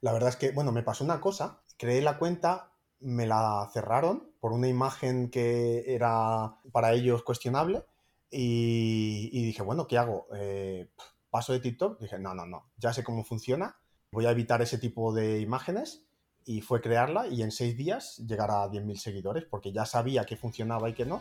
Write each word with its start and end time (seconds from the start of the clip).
La 0.00 0.12
verdad 0.12 0.30
es 0.30 0.36
que, 0.36 0.52
bueno, 0.52 0.72
me 0.72 0.82
pasó 0.82 1.04
una 1.04 1.20
cosa. 1.20 1.62
Creé 1.76 2.02
la 2.02 2.18
cuenta, 2.18 2.72
me 3.00 3.26
la 3.26 3.68
cerraron 3.72 4.32
por 4.40 4.52
una 4.52 4.68
imagen 4.68 5.30
que 5.30 5.94
era 5.94 6.56
para 6.72 6.92
ellos 6.92 7.22
cuestionable 7.22 7.84
y, 8.30 9.42
dije, 9.42 9.62
bueno, 9.62 9.86
¿qué 9.86 9.98
hago? 9.98 10.28
Eh, 10.34 10.90
paso 11.30 11.52
de 11.52 11.60
TikTok. 11.60 12.00
Dije, 12.00 12.18
no, 12.18 12.34
no, 12.34 12.46
no, 12.46 12.70
ya 12.76 12.92
sé 12.92 13.04
cómo 13.04 13.24
funciona. 13.24 13.76
Voy 14.12 14.26
a 14.26 14.30
evitar 14.30 14.62
ese 14.62 14.78
tipo 14.78 15.12
de 15.12 15.40
imágenes 15.40 16.06
y 16.44 16.62
fue 16.62 16.80
crearla 16.80 17.28
y 17.28 17.42
en 17.42 17.50
seis 17.50 17.76
días 17.76 18.18
llegar 18.26 18.50
a 18.50 18.68
10.000 18.68 18.96
seguidores 18.96 19.44
porque 19.44 19.72
ya 19.72 19.84
sabía 19.84 20.24
que 20.24 20.36
funcionaba 20.36 20.88
y 20.88 20.94
que 20.94 21.04
no. 21.04 21.20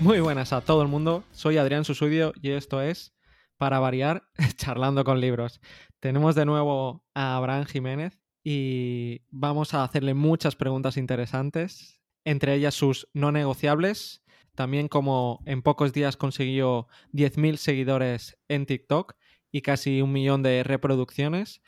Muy 0.00 0.20
buenas 0.20 0.54
a 0.54 0.62
todo 0.62 0.80
el 0.80 0.88
mundo, 0.88 1.24
soy 1.30 1.58
Adrián 1.58 1.84
Susudio 1.84 2.32
y 2.40 2.52
esto 2.52 2.80
es, 2.80 3.12
para 3.58 3.80
variar, 3.80 4.22
charlando 4.56 5.04
con 5.04 5.20
libros. 5.20 5.60
Tenemos 6.00 6.34
de 6.34 6.46
nuevo 6.46 7.04
a 7.12 7.36
Abraham 7.36 7.66
Jiménez 7.66 8.18
y 8.42 9.20
vamos 9.28 9.74
a 9.74 9.84
hacerle 9.84 10.14
muchas 10.14 10.56
preguntas 10.56 10.96
interesantes, 10.96 12.00
entre 12.24 12.54
ellas 12.54 12.72
sus 12.72 13.08
no 13.12 13.30
negociables, 13.30 14.22
también 14.54 14.88
como 14.88 15.42
en 15.44 15.60
pocos 15.60 15.92
días 15.92 16.16
consiguió 16.16 16.88
10.000 17.12 17.56
seguidores 17.56 18.38
en 18.48 18.64
TikTok 18.64 19.16
y 19.52 19.60
casi 19.60 20.00
un 20.00 20.12
millón 20.12 20.42
de 20.42 20.62
reproducciones, 20.64 21.60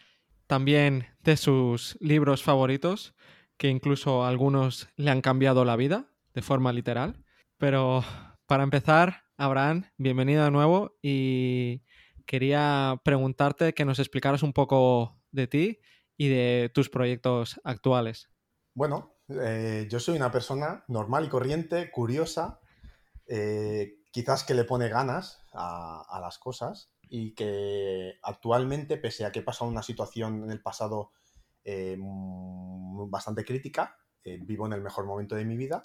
también 0.46 1.06
de 1.20 1.36
sus 1.36 1.98
libros 2.00 2.42
favoritos, 2.42 3.14
que 3.58 3.68
incluso 3.68 4.24
algunos 4.24 4.88
le 4.96 5.10
han 5.10 5.20
cambiado 5.20 5.66
la 5.66 5.76
vida 5.76 6.08
de 6.32 6.40
forma 6.40 6.72
literal. 6.72 7.21
Pero 7.62 8.02
para 8.48 8.64
empezar, 8.64 9.22
Abraham, 9.36 9.84
bienvenido 9.96 10.42
de 10.42 10.50
nuevo 10.50 10.98
y 11.00 11.84
quería 12.26 13.00
preguntarte 13.04 13.72
que 13.72 13.84
nos 13.84 14.00
explicaras 14.00 14.42
un 14.42 14.52
poco 14.52 15.22
de 15.30 15.46
ti 15.46 15.78
y 16.16 16.28
de 16.28 16.72
tus 16.74 16.90
proyectos 16.90 17.60
actuales. 17.62 18.28
Bueno, 18.74 19.14
eh, 19.28 19.86
yo 19.88 20.00
soy 20.00 20.16
una 20.16 20.32
persona 20.32 20.84
normal 20.88 21.26
y 21.26 21.28
corriente, 21.28 21.92
curiosa, 21.92 22.58
eh, 23.28 24.00
quizás 24.10 24.42
que 24.42 24.54
le 24.54 24.64
pone 24.64 24.88
ganas 24.88 25.46
a, 25.52 26.18
las 26.20 26.38
cosas 26.38 26.92
y 27.02 27.32
que 27.36 28.14
actualmente, 28.24 28.96
pese 28.96 29.24
a 29.24 29.30
que 29.30 29.38
he 29.38 29.44
pasado 29.44 29.70
una 29.70 29.84
situación 29.84 30.42
en 30.42 30.50
el 30.50 30.62
pasado 30.62 31.12
eh, 31.62 31.96
bastante 31.96 33.44
crítica, 33.44 33.96
vivo 34.24 34.66
en 34.66 34.72
el 34.72 34.82
mejor 34.82 35.06
momento 35.06 35.36
de 35.36 35.44
mi 35.44 35.56
vida 35.56 35.80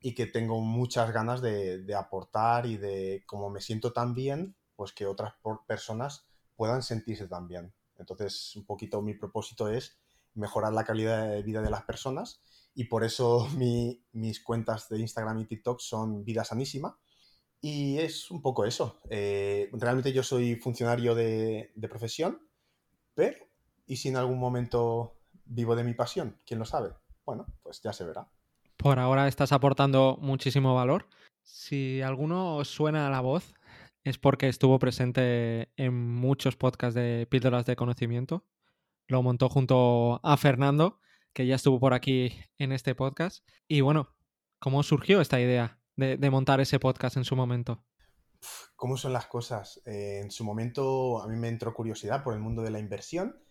y 0.00 0.14
que 0.14 0.26
tengo 0.26 0.60
muchas 0.60 1.12
ganas 1.12 1.42
de, 1.42 1.94
aportar 1.94 2.66
y 2.66 2.76
de, 2.78 3.22
como 3.26 3.50
me 3.50 3.60
siento 3.60 3.92
tan 3.92 4.14
bien, 4.14 4.56
pues 4.74 4.92
que 4.92 5.06
otras 5.06 5.34
personas 5.66 6.26
puedan 6.56 6.82
sentirse 6.82 7.28
tan 7.28 7.46
bien. 7.46 7.74
Entonces, 7.98 8.56
un 8.56 8.64
poquito 8.64 9.02
mi 9.02 9.14
propósito 9.14 9.68
es 9.68 9.98
mejorar 10.34 10.72
la 10.72 10.84
calidad 10.84 11.28
de 11.30 11.42
vida 11.42 11.60
de 11.60 11.70
las 11.70 11.82
personas 11.82 12.40
y 12.74 12.84
por 12.84 13.04
eso 13.04 13.46
mis 14.12 14.42
cuentas 14.42 14.88
de 14.88 14.98
Instagram 14.98 15.38
y 15.40 15.46
TikTok 15.46 15.80
son 15.80 16.24
Vida 16.24 16.44
Sanísima. 16.44 16.98
Y 17.62 17.98
es 17.98 18.30
un 18.30 18.40
poco 18.40 18.64
eso. 18.64 19.00
Eh, 19.10 19.68
realmente 19.74 20.14
yo 20.14 20.22
soy 20.22 20.56
funcionario 20.56 21.14
de, 21.14 21.72
de 21.74 21.88
profesión, 21.90 22.40
pero 23.14 23.36
¿y 23.86 23.96
si 23.96 24.08
en 24.08 24.16
algún 24.16 24.38
momento 24.38 25.18
vivo 25.44 25.76
de 25.76 25.84
mi 25.84 25.92
pasión? 25.92 26.38
¿Quién 26.46 26.58
lo 26.58 26.64
sabe? 26.64 26.94
Bueno, 27.26 27.46
pues 27.62 27.82
ya 27.82 27.92
se 27.92 28.04
verá. 28.04 28.30
Por 28.80 28.98
ahora 28.98 29.28
estás 29.28 29.52
aportando 29.52 30.16
muchísimo 30.22 30.74
valor. 30.74 31.06
Si 31.42 32.00
alguno 32.00 32.56
os 32.56 32.68
suena 32.68 33.06
a 33.06 33.10
la 33.10 33.20
voz, 33.20 33.52
es 34.04 34.16
porque 34.16 34.48
estuvo 34.48 34.78
presente 34.78 35.70
en 35.76 35.92
muchos 36.14 36.56
podcasts 36.56 36.94
de 36.94 37.26
píldoras 37.30 37.66
de 37.66 37.76
conocimiento. 37.76 38.46
Lo 39.06 39.22
montó 39.22 39.50
junto 39.50 40.18
a 40.22 40.34
Fernando, 40.38 40.98
que 41.34 41.46
ya 41.46 41.56
estuvo 41.56 41.78
por 41.78 41.92
aquí 41.92 42.32
en 42.56 42.72
este 42.72 42.94
podcast. 42.94 43.46
Y 43.68 43.82
bueno, 43.82 44.16
¿cómo 44.58 44.82
surgió 44.82 45.20
esta 45.20 45.38
idea 45.38 45.78
de, 45.96 46.30
montar 46.30 46.62
ese 46.62 46.78
podcast 46.78 47.18
en 47.18 47.24
su 47.24 47.36
momento? 47.36 47.84
¿Cómo 48.76 48.96
son 48.96 49.12
las 49.12 49.26
cosas? 49.26 49.82
Eh, 49.84 50.20
en 50.22 50.30
su 50.30 50.42
momento 50.42 51.22
a 51.22 51.28
mí 51.28 51.36
me 51.36 51.48
entró 51.48 51.74
curiosidad 51.74 52.24
por 52.24 52.32
el 52.32 52.40
mundo 52.40 52.62
de 52.62 52.70
la 52.70 52.78
inversión 52.78 53.44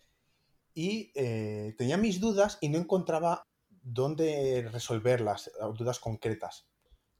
y 0.73 1.11
eh, 1.13 1.75
tenía 1.77 1.97
mis 1.97 2.19
dudas 2.19 2.57
y 2.61 2.69
no 2.69 2.79
encontraba 2.79 3.43
dónde 3.83 4.67
resolver 4.71 5.21
las 5.21 5.51
dudas 5.77 5.99
concretas. 5.99 6.67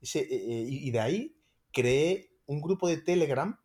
Eh, 0.02 0.28
eh, 0.30 0.66
y 0.68 0.92
de 0.92 1.00
ahí 1.00 1.42
creé 1.72 2.38
un 2.46 2.62
grupo 2.62 2.88
de 2.88 2.97
Telegram 2.97 3.59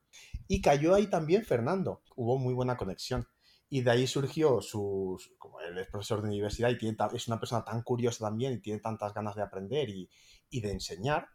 y 0.48 0.60
cayó 0.60 0.94
ahí 0.94 1.06
también 1.06 1.44
Fernando. 1.44 2.02
Hubo 2.16 2.38
muy 2.38 2.54
buena 2.54 2.76
conexión. 2.76 3.26
Y 3.68 3.80
de 3.80 3.90
ahí 3.90 4.06
surgió 4.06 4.60
su, 4.60 5.18
como 5.38 5.60
él 5.60 5.78
es 5.78 5.88
profesor 5.88 6.22
de 6.22 6.28
universidad 6.28 6.70
y 6.70 6.78
tiene, 6.78 6.96
es 7.12 7.26
una 7.26 7.40
persona 7.40 7.64
tan 7.64 7.82
curiosa 7.82 8.26
también 8.26 8.52
y 8.52 8.60
tiene 8.60 8.78
tantas 8.78 9.12
ganas 9.14 9.34
de 9.34 9.42
aprender 9.42 9.88
y, 9.88 10.08
de 10.60 10.70
enseñar 10.70 11.28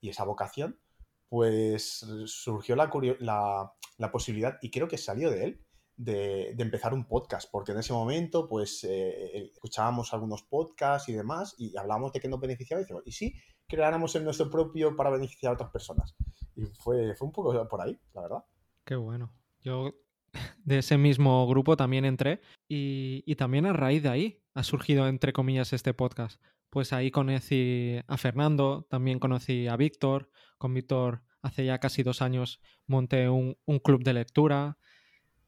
y 0.00 0.08
esa 0.08 0.24
vocación, 0.24 0.80
pues 1.28 2.04
surgió 2.26 2.74
la, 2.74 2.90
la, 3.20 3.72
la 3.98 4.10
posibilidad 4.10 4.58
y 4.60 4.70
creo 4.70 4.88
que 4.88 4.98
salió 4.98 5.30
de 5.30 5.44
él 5.44 5.63
de, 5.96 6.50
empezar 6.58 6.94
un 6.94 7.06
podcast, 7.06 7.50
porque 7.50 7.72
en 7.72 7.78
ese 7.78 7.92
momento 7.92 8.48
pues 8.48 8.84
eh, 8.84 9.50
escuchábamos 9.52 10.12
algunos 10.12 10.42
podcasts 10.42 11.08
y 11.08 11.12
demás 11.12 11.54
y 11.58 11.76
hablábamos 11.76 12.12
de 12.12 12.20
que 12.20 12.28
nos 12.28 12.40
beneficiaba 12.40 12.80
y 12.80 12.84
decíamos, 12.84 13.04
¿y 13.06 13.12
si 13.12 13.34
creáramos 13.66 14.14
el 14.16 14.24
nuestro 14.24 14.50
propio 14.50 14.96
para 14.96 15.10
beneficiar 15.10 15.50
a 15.50 15.54
otras 15.54 15.70
personas? 15.70 16.16
Y 16.56 16.66
fue, 16.66 17.14
fue 17.14 17.26
un 17.26 17.32
poco 17.32 17.68
por 17.68 17.80
ahí, 17.80 17.98
la 18.12 18.22
verdad. 18.22 18.44
Qué 18.84 18.96
bueno. 18.96 19.32
Yo 19.60 19.94
de 20.64 20.78
ese 20.78 20.98
mismo 20.98 21.46
grupo 21.46 21.76
también 21.76 22.04
entré 22.04 22.40
y, 22.68 23.22
y 23.26 23.36
también 23.36 23.66
a 23.66 23.72
raíz 23.72 24.02
de 24.02 24.08
ahí 24.08 24.44
ha 24.54 24.62
surgido, 24.62 25.08
entre 25.08 25.32
comillas, 25.32 25.72
este 25.72 25.94
podcast. 25.94 26.40
Pues 26.70 26.92
ahí 26.92 27.10
conocí 27.10 28.00
a 28.06 28.16
Fernando, 28.16 28.86
también 28.90 29.20
conocí 29.20 29.68
a 29.68 29.76
Víctor. 29.76 30.30
Con 30.58 30.74
Víctor 30.74 31.22
hace 31.42 31.64
ya 31.64 31.78
casi 31.78 32.02
dos 32.02 32.22
años 32.22 32.60
monté 32.86 33.28
un, 33.28 33.56
un 33.64 33.78
club 33.78 34.02
de 34.02 34.14
lectura. 34.14 34.78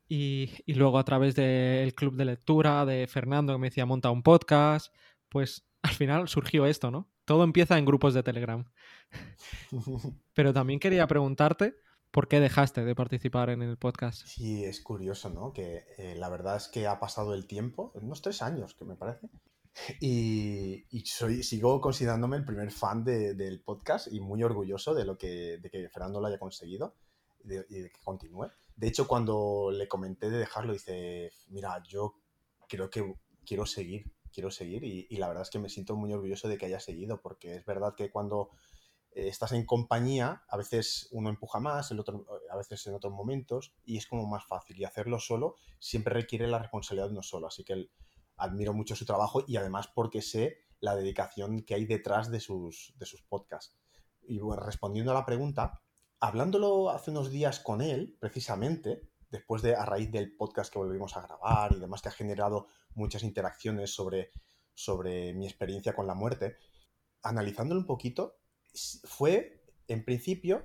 Y, 0.08 0.62
luego 0.66 0.98
a 0.98 1.04
través 1.04 1.34
del 1.34 1.94
club 1.94 2.14
de 2.16 2.24
lectura 2.24 2.84
de 2.86 3.06
Fernando 3.06 3.52
que 3.54 3.58
me 3.58 3.68
decía 3.68 3.86
monta 3.86 4.10
un 4.10 4.22
podcast, 4.22 4.94
pues 5.28 5.66
al 5.82 5.94
final 5.94 6.28
surgió 6.28 6.66
esto, 6.66 6.90
¿no? 6.90 7.10
Todo 7.24 7.42
empieza 7.42 7.76
en 7.76 7.84
grupos 7.84 8.14
de 8.14 8.22
Telegram. 8.22 8.64
Pero 10.34 10.52
también 10.52 10.78
quería 10.78 11.06
preguntarte 11.08 11.76
por 12.12 12.28
qué 12.28 12.38
dejaste 12.40 12.84
de 12.84 12.94
participar 12.94 13.50
en 13.50 13.62
el 13.62 13.76
podcast. 13.76 14.26
Sí, 14.26 14.64
es 14.64 14.80
curioso, 14.80 15.28
¿no? 15.30 15.52
Que 15.52 15.84
eh, 15.98 16.14
la 16.16 16.28
verdad 16.28 16.56
es 16.56 16.68
que 16.68 16.86
ha 16.86 17.00
pasado 17.00 17.34
el 17.34 17.46
tiempo, 17.46 17.90
unos 17.94 18.22
tres 18.22 18.42
años, 18.42 18.74
que 18.74 18.84
me 18.84 18.96
parece. 18.96 19.28
Y, 20.00 20.86
soy, 21.04 21.42
sigo 21.42 21.82
considerándome 21.82 22.38
el 22.38 22.46
primer 22.46 22.70
fan 22.70 23.04
del 23.04 23.60
podcast 23.60 24.10
y 24.10 24.20
muy 24.20 24.42
orgulloso 24.42 24.94
de 24.94 25.04
lo 25.04 25.18
que, 25.18 25.58
de 25.58 25.68
que 25.68 25.90
Fernando 25.90 26.18
lo 26.18 26.28
haya 26.28 26.38
conseguido 26.38 26.94
y 27.44 27.50
de 27.50 27.90
que 27.90 28.00
continúe. 28.02 28.50
De 28.76 28.88
hecho, 28.88 29.08
cuando 29.08 29.70
le 29.72 29.88
comenté 29.88 30.30
de 30.30 30.38
dejarlo, 30.38 30.74
dice, 30.74 31.32
mira, 31.48 31.82
yo 31.88 32.14
creo 32.68 32.90
que 32.90 33.14
quiero 33.46 33.64
seguir, 33.64 34.12
quiero 34.30 34.50
seguir 34.50 34.84
y, 34.84 35.16
la 35.16 35.28
verdad 35.28 35.42
es 35.44 35.50
que 35.50 35.58
me 35.58 35.70
siento 35.70 35.96
muy 35.96 36.12
orgulloso 36.12 36.46
de 36.46 36.58
que 36.58 36.66
haya 36.66 36.78
seguido, 36.78 37.22
porque 37.22 37.56
es 37.56 37.64
verdad 37.64 37.94
que 37.96 38.10
cuando 38.10 38.50
eh, 39.12 39.28
estás 39.28 39.52
en 39.52 39.64
compañía, 39.64 40.44
a 40.48 40.58
veces 40.58 41.08
uno 41.12 41.30
empuja 41.30 41.58
más, 41.58 41.90
el 41.90 42.00
otro, 42.00 42.26
a 42.50 42.56
veces 42.56 42.86
en 42.86 42.94
otros 42.94 43.14
momentos, 43.14 43.74
y 43.82 43.96
es 43.96 44.06
como 44.06 44.26
más 44.26 44.44
fácil. 44.46 44.78
Y 44.78 44.84
hacerlo 44.84 45.18
solo 45.20 45.54
siempre 45.78 46.12
requiere 46.12 46.46
la 46.46 46.58
responsabilidad 46.58 47.06
de 47.06 47.12
uno 47.12 47.22
solo. 47.22 47.46
Así 47.46 47.64
que 47.64 47.88
admiro 48.36 48.74
mucho 48.74 48.94
su 48.94 49.06
trabajo 49.06 49.42
y 49.46 49.56
además 49.56 49.88
porque 49.88 50.20
sé 50.20 50.58
la 50.80 50.94
dedicación 50.94 51.62
que 51.62 51.74
hay 51.74 51.86
detrás 51.86 52.30
de 52.30 52.40
sus, 52.40 52.92
de 52.98 53.06
sus 53.06 53.22
podcasts. 53.22 53.74
Y 54.28 54.40
bueno, 54.40 54.62
respondiendo 54.62 55.12
a 55.12 55.14
la 55.14 55.24
pregunta, 55.24 55.80
hablándolo 56.20 56.90
hace 56.90 57.10
unos 57.10 57.30
días 57.30 57.60
con 57.60 57.80
él, 57.80 58.16
precisamente, 58.20 59.10
después 59.30 59.62
de, 59.62 59.74
a 59.74 59.84
raíz 59.84 60.10
del 60.10 60.36
podcast 60.36 60.72
que 60.72 60.78
volvimos 60.78 61.16
a 61.16 61.22
grabar 61.22 61.72
y 61.72 61.80
demás, 61.80 62.02
que 62.02 62.08
ha 62.08 62.12
generado 62.12 62.68
muchas 62.94 63.22
interacciones 63.22 63.94
sobre, 63.94 64.30
sobre 64.74 65.34
mi 65.34 65.46
experiencia 65.46 65.94
con 65.94 66.06
la 66.06 66.14
muerte, 66.14 66.56
analizándolo 67.22 67.80
un 67.80 67.86
poquito, 67.86 68.38
fue 69.04 69.64
en 69.88 70.04
principio 70.04 70.64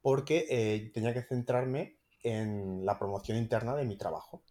porque 0.00 0.46
eh, 0.50 0.90
tenía 0.92 1.14
que 1.14 1.22
centrarme 1.22 2.00
en 2.22 2.84
la 2.84 2.98
promoción 2.98 3.38
interna 3.38 3.74
de 3.74 3.84
mi 3.84 3.96
trabajo. 3.96 4.44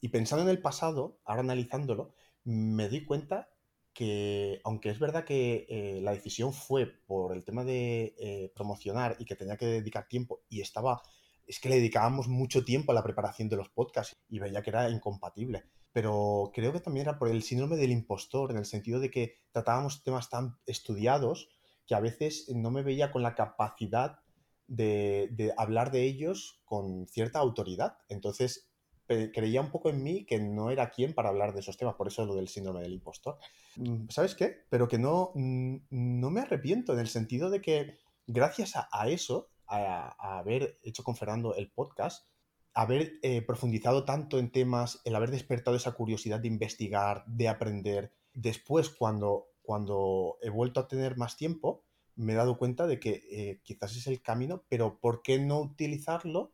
y 0.00 0.08
pensando 0.08 0.44
en 0.44 0.50
el 0.50 0.60
pasado, 0.60 1.20
ahora 1.24 1.40
analizándolo, 1.40 2.14
me 2.44 2.88
di 2.88 3.04
cuenta 3.04 3.51
que 3.92 4.60
aunque 4.64 4.90
es 4.90 4.98
verdad 4.98 5.24
que 5.24 5.66
eh, 5.68 6.00
la 6.02 6.12
decisión 6.12 6.52
fue 6.52 6.86
por 6.86 7.34
el 7.34 7.44
tema 7.44 7.64
de 7.64 8.14
eh, 8.18 8.52
promocionar 8.54 9.16
y 9.18 9.24
que 9.24 9.36
tenía 9.36 9.56
que 9.56 9.66
dedicar 9.66 10.08
tiempo 10.08 10.42
y 10.48 10.60
estaba 10.60 11.02
es 11.46 11.60
que 11.60 11.68
le 11.68 11.76
dedicábamos 11.76 12.28
mucho 12.28 12.64
tiempo 12.64 12.92
a 12.92 12.94
la 12.94 13.02
preparación 13.02 13.48
de 13.48 13.56
los 13.56 13.68
podcasts 13.68 14.16
y 14.28 14.38
veía 14.38 14.62
que 14.62 14.70
era 14.70 14.88
incompatible. 14.88 15.64
Pero 15.92 16.50
creo 16.54 16.72
que 16.72 16.80
también 16.80 17.06
era 17.08 17.18
por 17.18 17.28
el 17.28 17.42
síndrome 17.42 17.76
del 17.76 17.90
impostor, 17.90 18.50
en 18.50 18.58
el 18.58 18.64
sentido 18.64 19.00
de 19.00 19.10
que 19.10 19.34
tratábamos 19.50 20.02
temas 20.02 20.30
tan 20.30 20.56
estudiados 20.66 21.50
que 21.86 21.94
a 21.94 22.00
veces 22.00 22.48
no 22.54 22.70
me 22.70 22.82
veía 22.82 23.10
con 23.10 23.22
la 23.22 23.34
capacidad 23.34 24.20
de, 24.66 25.52
hablar 25.58 25.90
de 25.90 26.04
ellos 26.04 26.62
con 26.64 27.06
cierta 27.06 27.40
autoridad. 27.40 27.98
Entonces 28.08 28.71
creía 29.06 29.60
un 29.60 29.70
poco 29.70 29.90
en 29.90 30.02
mí 30.02 30.24
que 30.24 30.38
no 30.38 30.70
era 30.70 30.90
quien 30.90 31.14
para 31.14 31.28
hablar 31.28 31.52
de 31.52 31.60
esos 31.60 31.76
temas, 31.76 31.94
por 31.94 32.08
eso 32.08 32.24
lo 32.24 32.34
del 32.34 32.48
síndrome 32.48 32.80
del 32.80 32.92
impostor. 32.92 33.38
Mm, 33.76 34.08
¿Sabes 34.08 34.34
qué? 34.34 34.64
Pero 34.70 34.88
que 34.88 34.98
no, 34.98 35.32
no 35.34 36.30
me 36.30 36.40
arrepiento 36.40 36.92
en 36.92 36.98
el 36.98 37.08
sentido 37.08 37.50
de 37.50 37.60
que 37.60 37.98
gracias 38.26 38.74
a, 38.76 39.08
eso, 39.08 39.50
a, 39.66 40.38
haber 40.38 40.78
hecho 40.82 41.02
con 41.02 41.16
Fernando 41.16 41.54
el 41.54 41.70
podcast, 41.70 42.26
haber 42.74 43.18
eh, 43.22 43.42
profundizado 43.42 44.04
tanto 44.04 44.38
en 44.38 44.50
temas, 44.50 45.00
el 45.04 45.14
haber 45.14 45.30
despertado 45.30 45.76
esa 45.76 45.92
curiosidad 45.92 46.40
de 46.40 46.48
investigar, 46.48 47.24
de 47.26 47.48
aprender, 47.48 48.12
después 48.32 48.88
cuando, 48.88 49.48
cuando 49.62 50.38
he 50.40 50.48
vuelto 50.48 50.80
a 50.80 50.88
tener 50.88 51.16
más 51.16 51.36
tiempo, 51.36 51.84
me 52.14 52.32
he 52.32 52.36
dado 52.36 52.58
cuenta 52.58 52.86
de 52.86 52.98
que 52.98 53.22
eh, 53.30 53.60
quizás 53.62 53.96
es 53.96 54.06
el 54.06 54.22
camino, 54.22 54.64
pero 54.68 54.98
¿por 55.00 55.22
qué 55.22 55.38
no 55.38 55.60
utilizarlo 55.60 56.52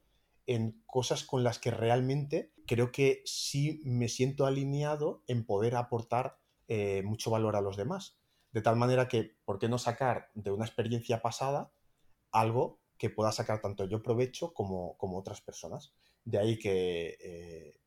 en 0.49 0.83
cosas 0.87 1.23
con 1.23 1.45
las 1.45 1.59
que 1.59 1.71
realmente 1.71 2.53
creo 2.67 2.91
que 2.91 3.23
sí 3.25 3.81
me 3.85 4.09
siento 4.09 4.47
alineado 4.47 5.23
en 5.29 5.45
poder 5.45 5.77
aportar 5.77 6.39
eh, 6.67 7.03
mucho 7.05 7.31
valor 7.31 7.55
a 7.55 7.61
los 7.61 7.77
demás? 7.77 8.19
De 8.50 8.62
tal 8.62 8.77
manera 8.77 9.06
que, 9.09 9.37
¿por 9.45 9.59
qué 9.59 9.69
no 9.69 9.79
sacar 9.79 10.31
de 10.35 10.50
una 10.50 10.65
experiencia 10.65 11.23
pasada 11.23 11.73
algo 12.33 12.81
que 12.97 13.11
pueda 13.11 13.31
sacar 13.31 13.61
tanto 13.61 13.85
yo 13.85 14.03
provecho 14.03 14.55
como, 14.55 14.97
como 14.97 15.19
otras 15.19 15.43
personas? 15.43 15.93
De 16.25 16.39
ahí 16.39 16.59
que 16.59 17.19
eh, 17.21 17.81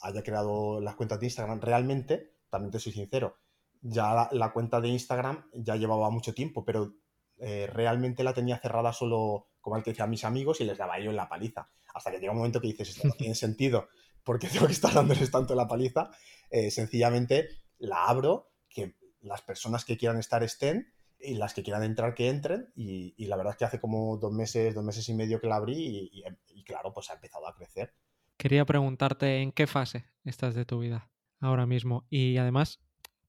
haya 0.00 0.22
creado 0.22 0.80
las 0.80 0.96
cuentas 0.96 1.20
de 1.20 1.26
Instagram. 1.26 1.60
Realmente, 1.60 2.32
también 2.48 2.72
te 2.72 2.80
soy 2.80 2.92
sincero, 2.92 3.36
ya 3.82 4.28
la 4.32 4.52
cuenta 4.52 4.80
de 4.80 4.88
Instagram 4.88 5.50
ya 5.52 5.76
llevaba 5.76 6.10
mucho 6.10 6.34
tiempo, 6.34 6.64
pero 6.64 6.94
eh, 7.38 7.66
realmente 7.66 8.24
la 8.24 8.32
tenía 8.32 8.58
cerrada 8.58 8.92
solo, 8.92 9.48
como 9.66 9.76
el 9.76 9.82
que 9.82 9.90
decía, 9.90 10.04
a 10.04 10.06
mis 10.06 10.22
amigos 10.22 10.60
y 10.60 10.64
les 10.64 10.78
daba 10.78 11.00
yo 11.00 11.10
en 11.10 11.16
la 11.16 11.28
paliza. 11.28 11.68
Hasta 11.92 12.12
que 12.12 12.20
llega 12.20 12.30
un 12.30 12.38
momento 12.38 12.60
que 12.60 12.68
dices, 12.68 12.90
esto 12.90 13.08
no 13.08 13.14
tiene 13.18 13.34
sentido, 13.34 13.88
porque 14.22 14.46
tengo 14.46 14.68
que 14.68 14.72
estar 14.72 14.94
dándoles 14.94 15.28
tanto 15.28 15.56
la 15.56 15.66
paliza. 15.66 16.12
Eh, 16.50 16.70
sencillamente 16.70 17.48
la 17.78 18.04
abro, 18.04 18.52
que 18.68 18.94
las 19.22 19.42
personas 19.42 19.84
que 19.84 19.96
quieran 19.96 20.20
estar 20.20 20.44
estén 20.44 20.94
y 21.18 21.34
las 21.34 21.52
que 21.52 21.64
quieran 21.64 21.82
entrar 21.82 22.14
que 22.14 22.28
entren. 22.28 22.70
Y, 22.76 23.26
la 23.26 23.34
verdad 23.34 23.54
es 23.54 23.58
que 23.58 23.64
hace 23.64 23.80
como 23.80 24.16
dos 24.18 24.32
meses, 24.32 24.72
dos 24.72 24.84
meses 24.84 25.08
y 25.08 25.14
medio 25.14 25.40
que 25.40 25.48
la 25.48 25.56
abrí 25.56 26.10
y, 26.12 26.22
y 26.54 26.62
claro, 26.62 26.92
pues 26.92 27.10
ha 27.10 27.14
empezado 27.14 27.48
a 27.48 27.54
crecer. 27.56 27.92
Quería 28.36 28.64
preguntarte 28.66 29.42
en 29.42 29.50
qué 29.50 29.66
fase 29.66 30.04
estás 30.22 30.54
de 30.54 30.64
tu 30.64 30.78
vida 30.78 31.10
ahora 31.40 31.66
mismo 31.66 32.06
y 32.08 32.36
además, 32.36 32.78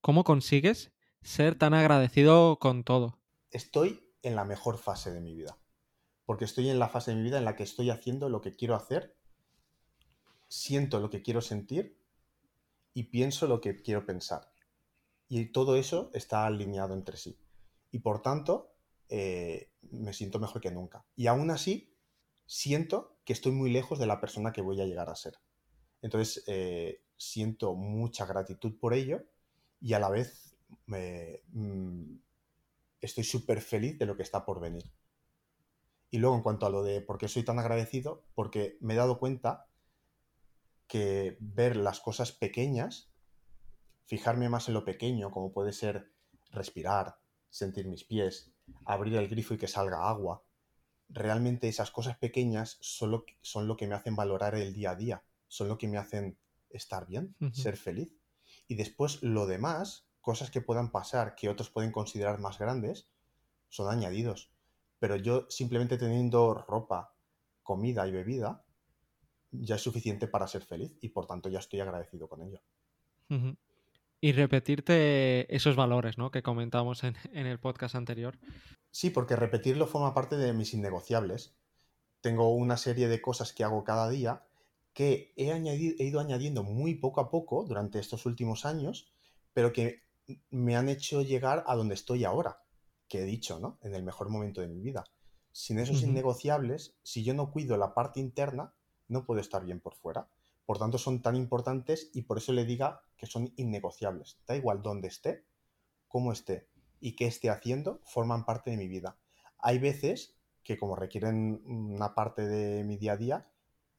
¿cómo 0.01 0.23
consigues 0.23 0.91
ser 1.23 1.55
tan 1.55 1.73
agradecido 1.73 2.59
con 2.59 2.83
todo? 2.83 3.17
estoy 3.51 4.13
en 4.21 4.35
la 4.35 4.45
mejor 4.45 4.77
fase 4.77 5.11
de 5.11 5.21
mi 5.21 5.35
vida. 5.35 5.57
Porque 6.27 6.45
estoy 6.45 6.69
en 6.69 6.77
la 6.77 6.89
fase 6.89 7.11
de 7.11 7.17
mi 7.17 7.23
vida 7.23 7.37
en 7.37 7.45
la 7.45 7.55
que 7.55 7.63
estoy 7.63 7.89
haciendo 7.89 8.27
lo 8.27 8.41
que 8.41 8.55
quiero 8.55 8.75
hacer, 8.75 9.15
siento 10.49 10.99
lo 10.99 11.09
que 11.09 11.21
quiero 11.21 11.41
sentir 11.41 11.97
y 12.93 13.03
pienso 13.03 13.47
lo 13.47 13.61
que 13.61 13.77
quiero 13.77 14.05
pensar. 14.05 14.51
Y 15.29 15.45
todo 15.53 15.77
eso 15.77 16.11
está 16.13 16.45
alineado 16.45 16.93
entre 16.93 17.15
sí. 17.15 17.39
Y 17.91 17.99
por 17.99 18.21
tanto, 18.21 18.73
eh, 19.07 19.71
me 19.89 20.11
siento 20.11 20.37
mejor 20.37 20.61
que 20.61 20.69
nunca. 20.69 21.05
Y 21.15 21.27
aún 21.27 21.49
así, 21.49 21.95
siento 22.45 23.17
que 23.23 23.31
estoy 23.31 23.53
muy 23.53 23.71
lejos 23.71 23.97
de 23.97 24.07
la 24.07 24.19
persona 24.19 24.51
que 24.51 24.61
voy 24.61 24.81
a 24.81 24.85
llegar 24.85 25.09
a 25.09 25.15
ser. 25.15 25.35
Entonces, 26.01 26.43
eh, 26.47 27.03
siento 27.15 27.73
mucha 27.73 28.25
gratitud 28.25 28.77
por 28.77 28.93
ello 28.93 29.23
y 29.79 29.93
a 29.93 29.99
la 29.99 30.09
vez 30.09 30.57
me, 30.87 31.41
mm, 31.53 32.17
estoy 32.99 33.23
súper 33.23 33.61
feliz 33.61 33.97
de 33.97 34.05
lo 34.05 34.17
que 34.17 34.23
está 34.23 34.45
por 34.45 34.59
venir. 34.59 34.83
Y 36.09 36.19
luego 36.19 36.35
en 36.35 36.41
cuanto 36.41 36.65
a 36.65 36.69
lo 36.69 36.83
de 36.83 37.01
por 37.01 37.17
qué 37.17 37.27
soy 37.27 37.43
tan 37.43 37.59
agradecido, 37.59 38.23
porque 38.33 38.77
me 38.79 38.93
he 38.93 38.97
dado 38.97 39.19
cuenta 39.19 39.67
que 40.87 41.37
ver 41.39 41.75
las 41.75 41.99
cosas 41.99 42.31
pequeñas, 42.31 43.11
fijarme 44.05 44.49
más 44.49 44.67
en 44.67 44.73
lo 44.73 44.85
pequeño, 44.85 45.31
como 45.31 45.51
puede 45.51 45.73
ser 45.73 46.13
respirar, 46.51 47.19
sentir 47.49 47.87
mis 47.87 48.05
pies, 48.05 48.53
abrir 48.85 49.15
el 49.15 49.27
grifo 49.27 49.53
y 49.53 49.57
que 49.57 49.67
salga 49.67 50.09
agua, 50.09 50.43
realmente 51.09 51.67
esas 51.67 51.91
cosas 51.91 52.17
pequeñas 52.17 52.77
son 52.81 53.11
lo, 53.11 53.25
que, 53.25 53.37
son 53.41 53.67
lo 53.67 53.77
que 53.77 53.87
me 53.87 53.95
hacen 53.95 54.15
valorar 54.15 54.55
el 54.55 54.73
día 54.73 54.91
a 54.91 54.95
día, 54.95 55.23
son 55.47 55.67
lo 55.67 55.77
que 55.77 55.87
me 55.87 55.97
hacen 55.97 56.37
estar 56.69 57.07
bien, 57.07 57.35
ser 57.53 57.77
feliz. 57.77 58.13
Y 58.67 58.75
después 58.75 59.21
lo 59.23 59.45
demás, 59.45 60.07
cosas 60.21 60.51
que 60.51 60.61
puedan 60.61 60.91
pasar 60.91 61.35
que 61.35 61.49
otros 61.49 61.69
pueden 61.69 61.91
considerar 61.91 62.39
más 62.39 62.59
grandes 62.59 63.09
son 63.69 63.91
añadidos. 63.91 64.51
Pero 64.99 65.15
yo 65.15 65.45
simplemente 65.49 65.97
teniendo 65.97 66.53
ropa, 66.53 67.13
comida 67.63 68.07
y 68.07 68.11
bebida 68.11 68.63
ya 69.51 69.75
es 69.75 69.81
suficiente 69.81 70.27
para 70.27 70.47
ser 70.47 70.63
feliz 70.63 70.97
y 71.01 71.09
por 71.09 71.25
tanto 71.25 71.49
ya 71.49 71.59
estoy 71.59 71.79
agradecido 71.79 72.27
con 72.27 72.41
ello. 72.41 72.61
Y 74.19 74.31
repetirte 74.31 75.53
esos 75.53 75.75
valores 75.75 76.17
¿no? 76.17 76.31
que 76.31 76.43
comentamos 76.43 77.03
en, 77.03 77.15
el 77.33 77.59
podcast 77.59 77.95
anterior. 77.95 78.37
Sí, 78.89 79.09
porque 79.09 79.35
repetirlo 79.35 79.85
forma 79.85 80.13
parte 80.13 80.37
de 80.37 80.53
mis 80.53 80.73
innegociables. 80.73 81.55
Tengo 82.21 82.53
una 82.55 82.77
serie 82.77 83.07
de 83.07 83.21
cosas 83.21 83.53
que 83.53 83.63
hago 83.63 83.83
cada 83.83 84.09
día 84.09 84.43
que 84.93 85.33
he, 85.35 85.51
he 85.51 86.03
ido 86.03 86.19
añadiendo 86.19 86.63
muy 86.63 86.95
poco 86.95 87.21
a 87.21 87.29
poco 87.29 87.63
durante 87.63 87.99
estos 87.99 88.25
últimos 88.25 88.65
años, 88.65 89.13
pero 89.53 89.71
que 89.71 90.07
me 90.49 90.75
han 90.75 90.89
hecho 90.89 91.21
llegar 91.21 91.63
a 91.67 91.75
donde 91.75 91.93
estoy 91.93 92.25
ahora, 92.25 92.63
que 93.07 93.21
he 93.21 93.25
dicho, 93.25 93.59
¿no? 93.59 93.77
En 93.81 93.95
el 93.95 94.03
mejor 94.03 94.29
momento 94.29 94.61
de 94.61 94.67
mi 94.67 94.79
vida. 94.79 95.03
Sin 95.51 95.79
esos 95.79 96.03
innegociables, 96.03 96.95
si 97.01 97.23
yo 97.23 97.33
no 97.33 97.51
cuido 97.51 97.77
la 97.77 97.93
parte 97.93 98.19
interna, 98.19 98.73
no 99.07 99.25
puedo 99.25 99.39
estar 99.39 99.65
bien 99.65 99.79
por 99.79 99.95
fuera. 99.95 100.29
Por 100.65 100.77
tanto, 100.77 100.97
son 100.97 101.21
tan 101.21 101.35
importantes 101.35 102.11
y 102.13 102.23
por 102.23 102.37
eso 102.37 102.53
le 102.53 102.65
diga 102.65 103.01
que 103.15 103.25
son 103.25 103.53
innegociables. 103.55 104.37
Da 104.45 104.55
igual 104.55 104.81
dónde 104.81 105.07
esté, 105.07 105.45
cómo 106.07 106.31
esté 106.31 106.67
y 106.99 107.15
qué 107.15 107.25
esté 107.25 107.49
haciendo, 107.49 108.01
forman 108.03 108.45
parte 108.45 108.71
de 108.71 108.77
mi 108.77 108.87
vida. 108.87 109.17
Hay 109.59 109.79
veces 109.79 110.37
que 110.63 110.77
como 110.77 110.95
requieren 110.95 111.61
una 111.65 112.13
parte 112.13 112.45
de 112.45 112.83
mi 112.83 112.97
día 112.97 113.13
a 113.13 113.17
día, 113.17 113.51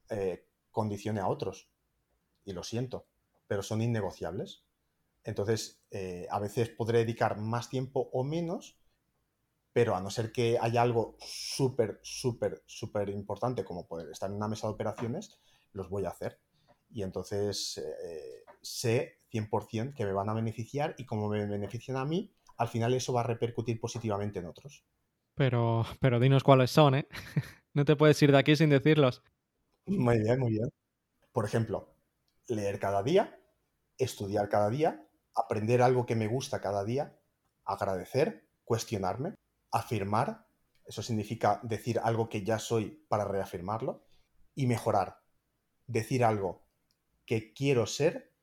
eh, 0.09 0.45
condicione 0.71 1.19
a 1.19 1.27
otros. 1.27 1.67
Y 2.45 2.53
lo 2.53 2.63
siento, 2.63 3.07
pero 3.47 3.63
son 3.63 3.81
innegociables. 3.81 4.63
Entonces, 5.23 5.81
eh, 5.91 6.27
a 6.29 6.39
veces 6.39 6.69
podré 6.69 6.99
dedicar 6.99 7.37
más 7.37 7.69
tiempo 7.69 8.09
o 8.13 8.23
menos, 8.23 8.78
pero 9.73 9.95
a 9.95 10.01
no 10.01 10.09
ser 10.09 10.31
que 10.31 10.57
haya 10.59 10.81
algo 10.81 11.15
súper, 11.19 11.99
súper, 12.01 12.63
súper 12.65 13.09
importante 13.09 13.63
como 13.63 13.87
poder 13.87 14.09
estar 14.11 14.29
en 14.29 14.37
una 14.37 14.47
mesa 14.47 14.67
de 14.67 14.73
operaciones, 14.73 15.39
los 15.73 15.89
voy 15.89 16.05
a 16.05 16.09
hacer. 16.09 16.39
Y 16.91 17.03
entonces 17.03 17.77
eh, 17.77 18.43
sé 18.61 19.17
100% 19.31 19.93
que 19.93 20.05
me 20.05 20.13
van 20.13 20.29
a 20.29 20.33
beneficiar 20.33 20.95
y 20.97 21.05
como 21.05 21.29
me 21.29 21.45
benefician 21.45 21.97
a 21.97 22.05
mí, 22.05 22.33
al 22.57 22.67
final 22.67 22.93
eso 22.93 23.13
va 23.13 23.21
a 23.21 23.27
repercutir 23.27 23.79
positivamente 23.79 24.39
en 24.39 24.47
otros. 24.47 24.83
Pero, 25.35 25.85
pero 26.01 26.19
dinos 26.19 26.43
cuáles 26.43 26.71
son, 26.71 26.95
¿eh? 26.95 27.07
no 27.73 27.85
te 27.85 27.95
puedes 27.95 28.21
ir 28.21 28.31
de 28.31 28.39
aquí 28.39 28.55
sin 28.55 28.69
decirlos. 28.69 29.23
Muy 29.85 30.19
bien, 30.19 30.39
muy 30.39 30.51
bien. 30.51 30.69
Por 31.31 31.45
ejemplo, 31.45 31.95
leer 32.47 32.79
cada 32.79 33.03
día, 33.03 33.39
estudiar 33.97 34.49
cada 34.49 34.69
día, 34.69 35.07
aprender 35.35 35.81
algo 35.81 36.05
que 36.05 36.15
me 36.15 36.27
gusta 36.27 36.59
cada 36.59 36.83
día, 36.83 37.17
agradecer, 37.63 38.49
cuestionarme, 38.65 39.35
afirmar, 39.71 40.47
eso 40.85 41.01
significa 41.01 41.59
decir 41.63 41.99
algo 42.03 42.29
que 42.29 42.43
ya 42.43 42.59
soy 42.59 43.05
para 43.07 43.25
reafirmarlo, 43.25 44.03
y 44.55 44.67
mejorar, 44.67 45.21
decir 45.87 46.23
algo 46.23 46.65
que 47.25 47.53
quiero 47.53 47.85
ser, 47.85 48.33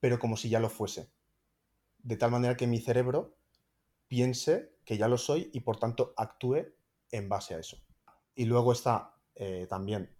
pero 0.00 0.18
como 0.18 0.36
si 0.36 0.48
ya 0.48 0.58
lo 0.58 0.70
fuese, 0.70 1.12
de 1.98 2.16
tal 2.16 2.30
manera 2.30 2.56
que 2.56 2.66
mi 2.66 2.80
cerebro 2.80 3.36
piense 4.08 4.78
que 4.84 4.96
ya 4.96 5.08
lo 5.08 5.18
soy 5.18 5.50
y 5.52 5.60
por 5.60 5.78
tanto 5.78 6.14
actúe 6.16 6.64
en 7.10 7.28
base 7.28 7.54
a 7.54 7.58
eso. 7.58 7.76
Y 8.34 8.44
luego 8.44 8.72
está 8.72 9.16
eh, 9.34 9.66
también 9.68 10.16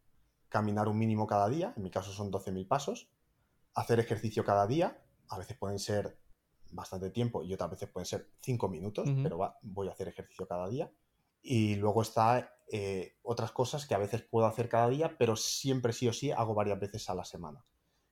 caminar 0.48 0.88
un 0.88 0.98
mínimo 0.98 1.26
cada 1.26 1.48
día, 1.48 1.72
en 1.76 1.82
mi 1.82 1.90
caso 1.90 2.12
son 2.12 2.30
12.000 2.30 2.66
pasos, 2.68 3.08
hacer 3.74 4.00
ejercicio 4.00 4.44
cada 4.44 4.66
día, 4.66 5.02
a 5.28 5.38
veces 5.38 5.56
pueden 5.56 5.78
ser 5.78 6.18
bastante 6.76 7.10
tiempo 7.10 7.42
y 7.42 7.52
otras 7.52 7.70
veces 7.70 7.88
pueden 7.88 8.06
ser 8.06 8.30
cinco 8.40 8.68
minutos, 8.68 9.08
pero 9.22 9.38
voy 9.62 9.88
a 9.88 9.90
hacer 9.90 10.08
ejercicio 10.08 10.46
cada 10.46 10.68
día. 10.68 10.92
Y 11.42 11.76
luego 11.76 12.02
está 12.02 12.52
eh, 12.70 13.16
otras 13.22 13.52
cosas 13.52 13.86
que 13.86 13.94
a 13.94 13.98
veces 13.98 14.22
puedo 14.22 14.46
hacer 14.46 14.68
cada 14.68 14.88
día, 14.88 15.16
pero 15.18 15.34
siempre 15.36 15.92
sí 15.92 16.06
o 16.06 16.12
sí 16.12 16.30
hago 16.30 16.54
varias 16.54 16.78
veces 16.78 17.08
a 17.10 17.14
la 17.14 17.24
semana. 17.24 17.64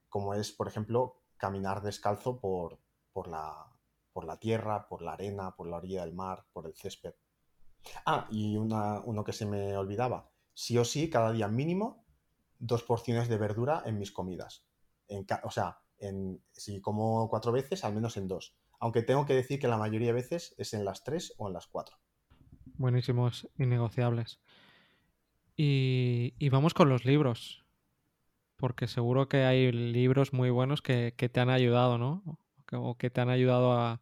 Como 0.09 0.33
es, 0.33 0.51
por 0.51 0.67
ejemplo, 0.67 1.21
caminar 1.37 1.81
descalzo 1.81 2.39
por, 2.39 2.79
por, 3.13 3.27
la, 3.27 3.71
por 4.11 4.25
la 4.25 4.37
tierra, 4.37 4.87
por 4.87 5.01
la 5.01 5.13
arena, 5.13 5.55
por 5.55 5.67
la 5.67 5.77
orilla 5.77 6.01
del 6.03 6.13
mar, 6.13 6.45
por 6.51 6.65
el 6.65 6.75
césped. 6.75 7.13
Ah, 8.05 8.27
y 8.31 8.57
una, 8.57 9.01
uno 9.01 9.23
que 9.23 9.33
se 9.33 9.45
me 9.45 9.77
olvidaba. 9.77 10.31
Sí 10.53 10.77
o 10.77 10.85
sí, 10.85 11.09
cada 11.09 11.31
día 11.31 11.47
mínimo 11.47 12.05
dos 12.57 12.83
porciones 12.83 13.27
de 13.27 13.37
verdura 13.37 13.83
en 13.85 13.99
mis 13.99 14.11
comidas. 14.11 14.65
En 15.07 15.25
o 15.43 15.51
sea, 15.51 15.81
en, 16.05 16.41
si 16.51 16.81
como 16.81 17.29
cuatro 17.29 17.51
veces, 17.51 17.83
al 17.83 17.93
menos 17.93 18.17
en 18.17 18.27
dos. 18.27 18.55
Aunque 18.79 19.01
tengo 19.01 19.25
que 19.25 19.33
decir 19.33 19.59
que 19.59 19.67
la 19.67 19.77
mayoría 19.77 20.07
de 20.07 20.13
veces 20.13 20.55
es 20.57 20.73
en 20.73 20.85
las 20.85 21.03
tres 21.03 21.33
o 21.37 21.47
en 21.47 21.53
las 21.53 21.67
cuatro. 21.67 21.97
Buenísimos, 22.77 23.49
innegociables. 23.57 24.39
Y, 25.55 26.33
y 26.39 26.49
vamos 26.49 26.73
con 26.73 26.89
los 26.89 27.05
libros. 27.05 27.65
Porque 28.57 28.87
seguro 28.87 29.27
que 29.27 29.43
hay 29.43 29.71
libros 29.71 30.33
muy 30.33 30.49
buenos 30.49 30.81
que, 30.81 31.13
que 31.17 31.29
te 31.29 31.39
han 31.39 31.49
ayudado, 31.49 31.97
¿no? 31.97 32.23
O 32.71 32.97
que 32.97 33.09
te 33.09 33.21
han 33.21 33.29
ayudado 33.29 33.73
a, 33.73 34.01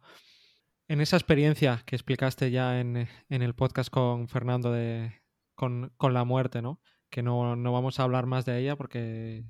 en 0.88 1.00
esa 1.00 1.16
experiencia 1.16 1.82
que 1.86 1.96
explicaste 1.96 2.50
ya 2.50 2.80
en, 2.80 3.08
el 3.28 3.54
podcast 3.54 3.90
con 3.90 4.28
Fernando 4.28 4.70
de, 4.70 5.22
con, 5.54 5.92
la 6.00 6.24
muerte, 6.24 6.62
¿no? 6.62 6.80
Que 7.10 7.22
no, 7.22 7.56
vamos 7.72 7.98
a 7.98 8.02
hablar 8.02 8.26
más 8.26 8.44
de 8.44 8.58
ella 8.58 8.76
porque 8.76 9.44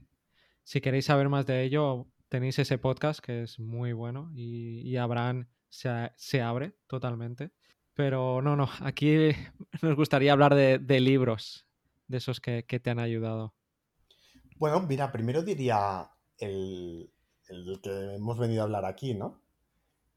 si 0.62 0.80
queréis 0.80 1.06
saber 1.06 1.28
más 1.28 1.46
de 1.46 1.64
ello, 1.64 2.06
tenéis 2.28 2.59
ese 2.59 2.78
podcast 2.78 3.21
que 3.21 3.43
es 3.43 3.59
muy 3.59 3.93
bueno 3.93 4.31
y, 4.35 4.97
Abraham 4.97 5.49
se, 5.69 6.43
abre 6.43 6.76
totalmente. 6.87 7.52
Pero 7.95 8.43
no, 8.43 8.57
no, 8.57 8.69
aquí 8.81 9.31
nos 9.83 9.97
gustaría 9.97 10.33
hablar 10.33 10.54
de, 10.54 11.00
libros, 11.00 11.66
de 12.09 12.19
esos 12.19 12.40
que, 12.40 12.62
te 12.62 12.90
han 12.90 12.99
ayudado. 12.99 13.54
Bueno, 14.57 14.81
mira, 14.81 15.12
primero 15.12 15.43
diría 15.43 16.11
el, 16.38 17.11
el 17.49 17.81
que 17.83 18.14
hemos 18.14 18.38
venido 18.38 18.62
a 18.62 18.64
hablar 18.64 18.85
aquí, 18.85 19.14
¿no? 19.14 19.45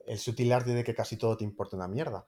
el 0.08 0.18
sutil 0.18 0.54
arte 0.54 0.74
de 0.74 0.84
que 0.84 0.96
casi 0.96 1.18
todo 1.18 1.38
te 1.38 1.44
importa 1.44 1.76
una 1.76 1.88
mierda. 1.88 2.28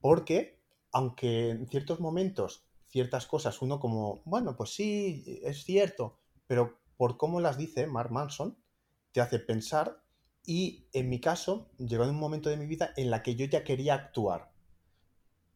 Porque, 0.00 0.58
aunque 0.90 1.50
en 1.50 1.68
ciertos 1.68 2.00
momentos, 2.00 2.64
ciertas 2.88 3.26
cosas, 3.26 3.62
uno 3.62 3.78
como, 3.78 4.22
bueno, 4.24 4.56
pues 4.56 4.74
sí, 4.74 5.40
es 5.42 5.62
cierto, 5.62 6.18
pero 6.46 6.80
por 6.96 7.16
cómo 7.18 7.40
las 7.40 7.56
dice 7.56 7.86
Mark 7.86 8.10
Manson, 8.10 8.56
te 9.12 9.20
hace 9.20 9.38
pensar 9.38 10.02
y 10.44 10.88
en 10.92 11.08
mi 11.08 11.20
caso 11.20 11.70
llegó 11.78 12.04
en 12.04 12.10
un 12.10 12.18
momento 12.18 12.50
de 12.50 12.56
mi 12.56 12.66
vida 12.66 12.92
en 12.96 13.10
la 13.10 13.22
que 13.22 13.36
yo 13.36 13.46
ya 13.46 13.64
quería 13.64 13.94
actuar. 13.94 14.52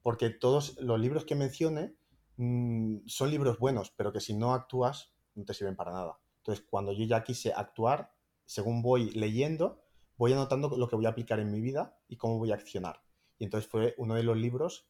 Porque 0.02 0.30
todos 0.30 0.78
los 0.80 1.00
libros 1.00 1.24
que 1.24 1.34
mencione 1.34 1.96
mm, 2.36 2.98
son 3.06 3.30
libros 3.30 3.58
buenos, 3.58 3.90
pero 3.90 4.12
que 4.12 4.20
si 4.20 4.34
no 4.34 4.54
actúas 4.54 5.12
no 5.34 5.44
te 5.44 5.54
sirven 5.54 5.76
para 5.76 5.92
nada. 5.92 6.18
Entonces, 6.38 6.64
cuando 6.68 6.92
yo 6.92 7.04
ya 7.04 7.24
quise 7.24 7.52
actuar, 7.52 8.12
según 8.44 8.82
voy 8.82 9.10
leyendo, 9.10 9.82
voy 10.16 10.32
anotando 10.32 10.68
lo 10.76 10.88
que 10.88 10.96
voy 10.96 11.06
a 11.06 11.10
aplicar 11.10 11.40
en 11.40 11.50
mi 11.50 11.60
vida 11.60 11.98
y 12.08 12.16
cómo 12.16 12.38
voy 12.38 12.52
a 12.52 12.54
accionar. 12.54 13.02
Y 13.38 13.44
entonces 13.44 13.68
fue 13.68 13.94
uno 13.98 14.14
de 14.14 14.22
los 14.22 14.36
libros 14.36 14.88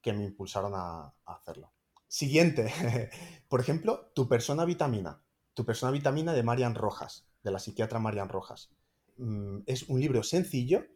que 0.00 0.12
me 0.12 0.24
impulsaron 0.24 0.72
a, 0.74 1.14
hacerlo. 1.24 1.72
Siguiente, 2.06 2.72
por 3.48 3.60
ejemplo, 3.60 4.10
Tu 4.14 4.28
persona 4.28 4.64
vitamina. 4.64 5.22
Tu 5.60 5.66
persona 5.66 5.92
vitamina 5.92 6.32
de 6.32 6.42
Marian 6.42 6.74
Rojas, 6.74 7.26
de 7.44 7.50
la 7.50 7.58
psiquiatra 7.58 7.98
Marian 7.98 8.30
Rojas. 8.30 8.70
Mm, 9.18 9.58
es 9.66 9.82
un 9.90 10.00
libro 10.00 10.22
sencillo, 10.22 10.86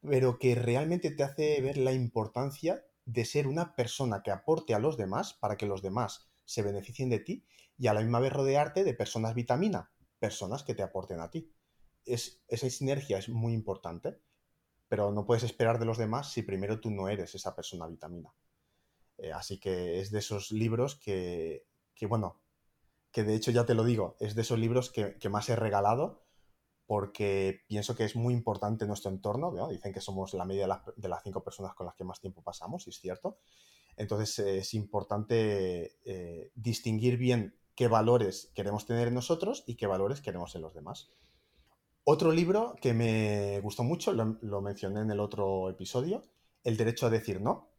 pero 0.00 0.38
que 0.38 0.54
realmente 0.54 1.10
te 1.10 1.22
hace 1.22 1.60
ver 1.60 1.76
la 1.76 1.92
importancia 1.92 2.82
de 3.04 3.26
ser 3.26 3.46
una 3.46 3.76
persona 3.76 4.22
que 4.22 4.30
aporte 4.30 4.72
a 4.72 4.78
los 4.78 4.96
demás 4.96 5.34
para 5.34 5.58
que 5.58 5.66
los 5.66 5.82
demás 5.82 6.30
se 6.46 6.62
beneficien 6.62 7.10
de 7.10 7.18
ti 7.18 7.44
y 7.76 7.88
a 7.88 7.92
la 7.92 8.00
misma 8.00 8.20
vez 8.20 8.32
rodearte 8.32 8.84
de 8.84 8.94
personas 8.94 9.34
vitamina, 9.34 9.90
personas 10.18 10.62
que 10.62 10.74
te 10.74 10.82
aporten 10.82 11.20
a 11.20 11.30
ti 11.30 11.52
esa 12.06 12.70
sinergia 12.70 13.18
es 13.18 13.28
muy 13.28 13.52
importante, 13.52 14.18
pero 14.88 15.12
no 15.12 15.26
puedes 15.26 15.42
esperar 15.42 15.78
de 15.78 15.84
los 15.84 15.98
demás 15.98 16.32
si 16.32 16.42
primero 16.42 16.80
tú 16.80 16.90
no 16.90 17.08
eres 17.08 17.34
esa 17.34 17.54
persona 17.54 17.86
vitamina. 17.86 18.32
Eh, 19.18 19.32
así 19.32 19.58
que 19.58 20.00
es 20.00 20.10
de 20.10 20.20
esos 20.20 20.52
libros 20.52 20.94
que, 20.96 21.66
bueno, 22.08 22.40
que 23.16 23.24
de 23.24 23.34
hecho 23.34 23.50
ya 23.50 23.64
te 23.64 23.72
lo 23.72 23.82
digo, 23.82 24.14
es 24.20 24.34
de 24.34 24.42
esos 24.42 24.58
libros 24.58 24.90
que, 24.90 25.16
más 25.30 25.48
he 25.48 25.56
regalado 25.56 26.26
porque 26.84 27.62
pienso 27.66 27.96
que 27.96 28.04
es 28.04 28.14
muy 28.14 28.34
importante 28.34 28.86
nuestro 28.86 29.10
entorno. 29.10 29.54
Dicen 29.70 29.94
que 29.94 30.02
somos 30.02 30.34
la 30.34 30.44
media 30.44 30.82
de 30.96 31.08
las, 31.08 31.22
cinco 31.22 31.42
personas 31.42 31.74
con 31.74 31.86
las 31.86 31.94
que 31.94 32.04
más 32.04 32.20
tiempo 32.20 32.42
pasamos, 32.42 32.86
y 32.86 32.90
es 32.90 33.00
cierto. 33.00 33.38
Entonces 33.96 34.38
eh, 34.40 34.58
es 34.58 34.74
importante 34.74 35.96
eh, 36.04 36.52
distinguir 36.54 37.16
bien 37.16 37.58
qué 37.74 37.88
valores 37.88 38.52
queremos 38.54 38.84
tener 38.84 39.08
en 39.08 39.14
nosotros 39.14 39.64
y 39.66 39.76
qué 39.76 39.86
valores 39.86 40.20
queremos 40.20 40.54
en 40.54 40.60
los 40.60 40.74
demás. 40.74 41.10
Otro 42.04 42.32
libro 42.32 42.76
que 42.82 42.92
me 42.92 43.60
gustó 43.60 43.82
mucho, 43.82 44.12
lo, 44.12 44.60
mencioné 44.60 45.00
en 45.00 45.10
el 45.10 45.20
otro 45.20 45.70
episodio, 45.70 46.22
El 46.64 46.76
derecho 46.76 47.06
a 47.06 47.10
decir 47.10 47.40
no. 47.40 47.70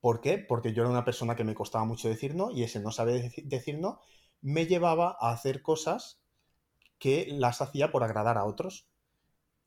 ¿Por 0.00 0.20
qué? 0.20 0.38
Porque 0.38 0.72
yo 0.72 0.82
era 0.82 0.92
una 0.92 1.04
persona 1.04 1.34
que 1.34 1.42
me 1.42 1.56
costaba 1.56 1.84
mucho 1.84 2.08
decir 2.08 2.36
no 2.36 2.52
y 2.52 2.62
ese 2.62 2.78
no 2.78 2.92
saber 2.92 3.32
decir 3.42 3.80
no 3.80 3.98
me 4.40 4.66
llevaba 4.66 5.16
a 5.20 5.30
hacer 5.30 5.62
cosas 5.62 6.20
que 6.98 7.26
las 7.30 7.60
hacía 7.60 7.90
por 7.90 8.02
agradar 8.02 8.38
a 8.38 8.44
otros. 8.44 8.88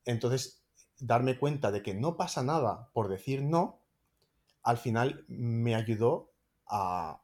Entonces, 0.06 0.63
darme 1.00 1.38
cuenta 1.38 1.72
de 1.72 1.82
que 1.82 1.94
no 1.94 2.18
pasa 2.18 2.44
nada 2.44 2.90
por 2.94 3.10
decir 3.10 3.44
no, 3.44 3.82
al 4.63 4.78
final 4.78 5.25
me 5.28 5.75
ayudó 5.75 6.32
a, 6.68 7.22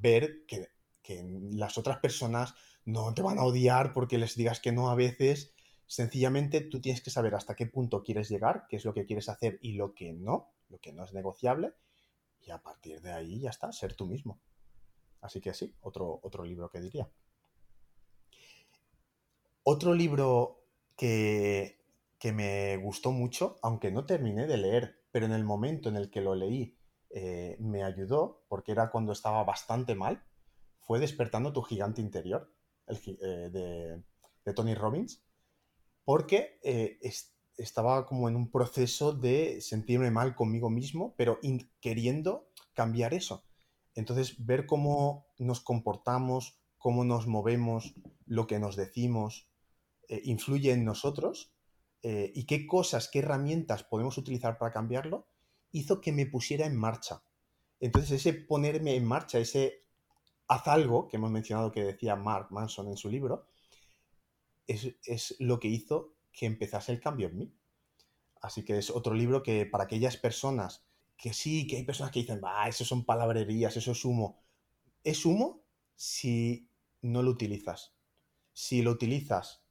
ver 0.00 0.46
que, 0.46 0.68
que, 1.02 1.24
las 1.52 1.76
otras 1.76 1.98
personas 1.98 2.54
no 2.84 3.12
te 3.14 3.22
van 3.22 3.38
a 3.38 3.44
odiar 3.44 3.92
porque 3.92 4.18
les 4.18 4.36
digas 4.36 4.60
que 4.60 4.72
no 4.72 4.90
a 4.90 4.94
veces 4.94 5.54
Sencillamente 5.88 6.60
tú 6.60 6.82
tienes 6.82 7.00
que 7.00 7.08
saber 7.08 7.34
hasta 7.34 7.56
qué 7.56 7.64
punto 7.64 8.02
quieres 8.02 8.28
llegar, 8.28 8.66
qué 8.68 8.76
es 8.76 8.84
lo 8.84 8.92
que 8.92 9.06
quieres 9.06 9.30
hacer 9.30 9.58
y 9.62 9.72
lo 9.72 9.94
que 9.94 10.12
no, 10.12 10.52
lo 10.68 10.78
que 10.78 10.92
no 10.92 11.02
es 11.02 11.14
negociable, 11.14 11.72
y 12.42 12.50
a 12.50 12.62
partir 12.62 13.00
de 13.00 13.12
ahí 13.12 13.40
ya 13.40 13.48
está, 13.48 13.72
ser 13.72 13.94
tú 13.94 14.06
mismo. 14.06 14.38
Así 15.20 15.40
que 15.40 15.54
sí, 15.54 15.74
otro, 15.80 16.20
otro 16.22 16.44
libro 16.44 16.70
que 16.70 16.80
diría. 16.80 17.10
Otro 19.62 19.94
libro 19.94 20.64
que, 20.96 21.80
que 22.18 22.32
me 22.32 22.76
gustó 22.78 23.12
mucho, 23.12 23.58
aunque 23.62 23.90
no 23.90 24.06
terminé 24.06 24.46
de 24.46 24.56
leer, 24.56 25.04
pero 25.10 25.26
en 25.26 25.32
el 25.32 25.44
momento 25.44 25.88
en 25.88 25.96
el 25.96 26.10
que 26.10 26.20
lo 26.20 26.34
leí 26.34 26.78
eh, 27.10 27.56
me 27.60 27.84
ayudó, 27.84 28.44
porque 28.48 28.72
era 28.72 28.90
cuando 28.90 29.12
estaba 29.12 29.44
bastante 29.44 29.94
mal, 29.94 30.22
fue 30.80 31.00
Despertando 31.00 31.52
tu 31.52 31.62
gigante 31.62 32.00
interior, 32.00 32.50
el, 32.86 32.96
eh, 32.96 33.50
de, 33.50 34.02
de 34.44 34.54
Tony 34.54 34.74
Robbins 34.74 35.22
porque 36.08 36.58
eh, 36.62 36.98
estaba 37.58 38.06
como 38.06 38.30
en 38.30 38.36
un 38.36 38.50
proceso 38.50 39.12
de 39.12 39.60
sentirme 39.60 40.10
mal 40.10 40.34
conmigo 40.34 40.70
mismo, 40.70 41.14
pero 41.18 41.38
queriendo 41.82 42.48
cambiar 42.72 43.12
eso. 43.12 43.44
Entonces, 43.98 44.46
ver 44.46 44.64
cómo 44.64 45.26
nos 45.38 45.60
comportamos, 45.60 46.56
cómo 46.78 47.02
nos 47.02 47.26
movemos, 47.26 47.94
lo 48.26 48.46
que 48.46 48.60
nos 48.60 48.76
decimos, 48.76 49.48
eh, 50.08 50.22
influye 50.22 50.70
en 50.70 50.84
nosotros 50.84 51.52
eh, 52.04 52.30
y 52.32 52.46
qué 52.46 52.68
cosas, 52.68 53.08
qué 53.08 53.18
herramientas 53.18 53.82
podemos 53.82 54.16
utilizar 54.16 54.56
para 54.56 54.72
cambiarlo, 54.72 55.26
hizo 55.72 56.00
que 56.00 56.12
me 56.12 56.26
pusiera 56.26 56.64
en 56.64 56.76
marcha. 56.76 57.24
Entonces, 57.80 58.12
ese 58.12 58.34
ponerme 58.34 58.94
en 58.94 59.04
marcha, 59.04 59.40
ese 59.40 59.82
haz 60.46 60.68
algo 60.68 61.08
que 61.08 61.16
hemos 61.16 61.32
mencionado 61.32 61.72
que 61.72 61.82
decía 61.82 62.14
Mark 62.14 62.52
Manson 62.52 62.86
en 62.86 62.96
su 62.96 63.10
libro, 63.10 63.48
es, 64.68 65.34
lo 65.40 65.58
que 65.58 65.66
hizo 65.66 66.14
que 66.30 66.46
empezase 66.46 66.92
el 66.92 67.00
cambio 67.00 67.26
en 67.26 67.36
mí. 67.36 67.52
Así 68.40 68.64
que 68.64 68.78
es 68.78 68.90
otro 68.90 69.12
libro 69.12 69.42
que 69.42 69.66
para 69.66 69.84
aquellas 69.84 70.16
personas 70.16 70.86
que 71.18 71.34
sí, 71.34 71.66
que 71.66 71.76
hay 71.76 71.84
personas 71.84 72.12
que 72.12 72.20
dicen, 72.20 72.40
va, 72.42 72.68
eso 72.68 72.84
son 72.84 73.04
palabrerías, 73.04 73.76
eso 73.76 73.92
es 73.92 74.04
humo. 74.04 74.40
Es 75.02 75.26
humo 75.26 75.64
si 75.96 76.70
no 77.02 77.22
lo 77.22 77.30
utilizas. 77.30 77.96
Si 78.52 78.82
lo 78.82 78.92
utilizas 78.92 79.64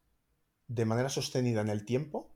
de 0.68 0.86
manera 0.86 1.10
sostenida 1.10 1.62
en 1.62 1.70
el 1.70 1.86
tiempo, 1.86 2.36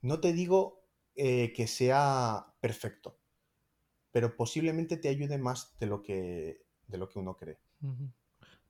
no 0.00 0.20
te 0.20 0.32
digo 0.32 0.86
eh, 1.16 1.52
que 1.54 1.66
sea 1.66 2.54
perfecto, 2.60 3.18
pero 4.12 4.36
posiblemente 4.36 4.96
te 4.96 5.08
ayude 5.08 5.38
más 5.38 5.76
de 5.80 5.86
lo 5.86 6.02
que, 6.02 6.64
de 6.86 6.98
lo 6.98 7.08
que 7.08 7.18
uno 7.18 7.36
cree. 7.36 7.58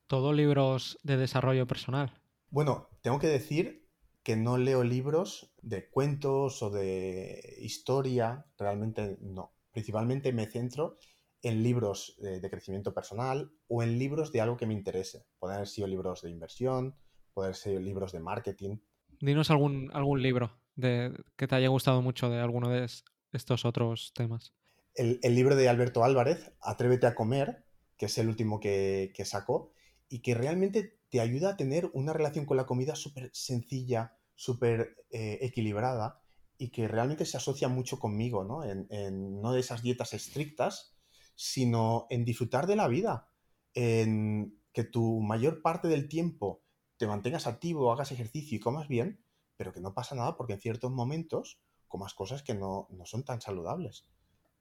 Todo 0.06 0.32
libros 0.32 0.98
de 1.02 1.18
desarrollo 1.18 1.66
personal. 1.66 2.18
Bueno, 2.48 2.88
tengo 3.02 3.18
que 3.18 3.26
decir 3.26 3.86
que 4.22 4.36
no 4.36 4.56
leo 4.56 4.84
libros 4.84 5.52
de 5.60 5.90
cuentos 5.90 6.62
o 6.62 6.70
de 6.70 7.58
historia, 7.60 8.46
realmente 8.56 9.18
no. 9.20 9.55
Principalmente 9.76 10.32
me 10.32 10.46
centro 10.46 10.96
en 11.42 11.62
libros 11.62 12.16
de, 12.18 12.40
crecimiento 12.48 12.94
personal 12.94 13.52
o 13.68 13.82
en 13.82 13.98
libros 13.98 14.32
de 14.32 14.40
algo 14.40 14.56
que 14.56 14.64
me 14.64 14.72
interese. 14.72 15.26
Pueden 15.38 15.56
haber 15.56 15.68
sido 15.68 15.86
libros 15.86 16.22
de 16.22 16.30
inversión, 16.30 16.96
pueden 17.34 17.48
haber 17.48 17.56
sido 17.56 17.78
libros 17.78 18.10
de 18.10 18.20
marketing. 18.20 18.78
Dinos 19.20 19.50
algún, 19.50 19.90
algún 19.92 20.22
libro 20.22 20.50
de, 20.76 21.12
que 21.36 21.46
te 21.46 21.56
haya 21.56 21.68
gustado 21.68 22.00
mucho 22.00 22.30
de 22.30 22.40
alguno 22.40 22.70
de 22.70 22.88
estos 23.34 23.66
otros 23.66 24.14
temas. 24.14 24.54
El, 24.94 25.20
libro 25.34 25.54
de 25.54 25.68
Alberto 25.68 26.04
Álvarez, 26.04 26.54
Atrévete 26.62 27.06
a 27.06 27.14
comer, 27.14 27.66
que 27.98 28.06
es 28.06 28.16
el 28.16 28.28
último 28.30 28.60
que, 28.60 29.12
que 29.14 29.26
sacó, 29.26 29.74
y 30.08 30.20
que 30.20 30.34
realmente 30.34 31.00
te 31.10 31.20
ayuda 31.20 31.50
a 31.50 31.56
tener 31.58 31.90
una 31.92 32.14
relación 32.14 32.46
con 32.46 32.56
la 32.56 32.64
comida 32.64 32.96
súper 32.96 33.28
sencilla, 33.34 34.16
súper 34.36 35.04
eh, 35.10 35.36
equilibrada 35.42 36.22
y 36.58 36.70
que 36.70 36.88
realmente 36.88 37.24
se 37.24 37.36
asocia 37.36 37.68
mucho 37.68 37.98
conmigo, 37.98 38.44
¿no? 38.44 38.64
En, 38.64 39.40
no 39.40 39.52
de 39.52 39.60
esas 39.60 39.82
dietas 39.82 40.14
estrictas, 40.14 40.96
sino 41.34 42.06
en 42.10 42.24
disfrutar 42.24 42.66
de 42.66 42.76
la 42.76 42.88
vida, 42.88 43.28
en 43.74 44.58
que 44.72 44.84
tu 44.84 45.20
mayor 45.20 45.62
parte 45.62 45.88
del 45.88 46.08
tiempo 46.08 46.62
te 46.96 47.06
mantengas 47.06 47.46
activo, 47.46 47.92
hagas 47.92 48.12
ejercicio 48.12 48.56
y 48.56 48.60
comas 48.60 48.88
bien, 48.88 49.22
pero 49.56 49.72
que 49.72 49.80
no 49.80 49.94
pasa 49.94 50.14
nada 50.14 50.36
porque 50.36 50.54
en 50.54 50.60
ciertos 50.60 50.90
momentos 50.90 51.60
comas 51.88 52.14
cosas 52.14 52.42
que 52.42 52.54
no, 52.54 52.88
son 53.04 53.24
tan 53.24 53.40
saludables. 53.40 54.08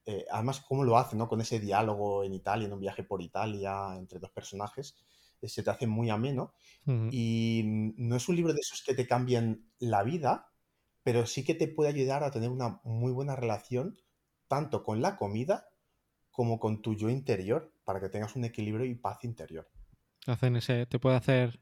Eh, 0.05 0.25
además, 0.31 0.61
cómo 0.61 0.83
lo 0.83 0.97
hace, 0.97 1.15
¿no? 1.15 1.27
Con 1.27 1.41
ese 1.41 1.59
diálogo 1.59 2.23
en 2.23 2.33
Italia, 2.33 2.67
en 2.67 2.73
un 2.73 2.79
viaje 2.79 3.03
por 3.03 3.21
Italia 3.21 3.95
entre 3.97 4.19
dos 4.19 4.31
personajes, 4.31 4.95
eh, 5.41 5.49
se 5.49 5.63
te 5.63 5.69
hace 5.69 5.87
muy 5.87 6.09
ameno. 6.09 6.53
Y 7.11 7.63
no 7.97 8.15
es 8.15 8.29
un 8.29 8.35
libro 8.35 8.53
de 8.53 8.59
esos 8.59 8.83
que 8.83 8.93
te 8.93 9.07
cambian 9.07 9.71
la 9.79 10.03
vida, 10.03 10.51
pero 11.05 11.27
sí 11.27 11.43
que 11.43 11.53
te 11.53 11.67
puede 11.67 11.91
ayudar 11.91 12.23
a 12.23 12.31
tener 12.31 12.49
una 12.49 12.81
muy 12.83 13.11
buena 13.11 13.35
relación 13.35 14.01
tanto 14.47 14.81
con 14.81 15.03
la 15.03 15.17
comida 15.17 15.69
como 16.31 16.59
con 16.59 16.81
tu 16.81 16.95
yo 16.95 17.11
interior, 17.11 17.71
para 17.83 18.01
que 18.01 18.09
tengas 18.09 18.35
un 18.35 18.43
equilibrio 18.43 18.87
y 18.87 18.95
paz 18.95 19.23
interior. 19.23 19.69
Hacen 20.25 20.55
ese, 20.55 20.87
te 20.87 20.97
puede 20.97 21.15
hacer 21.15 21.59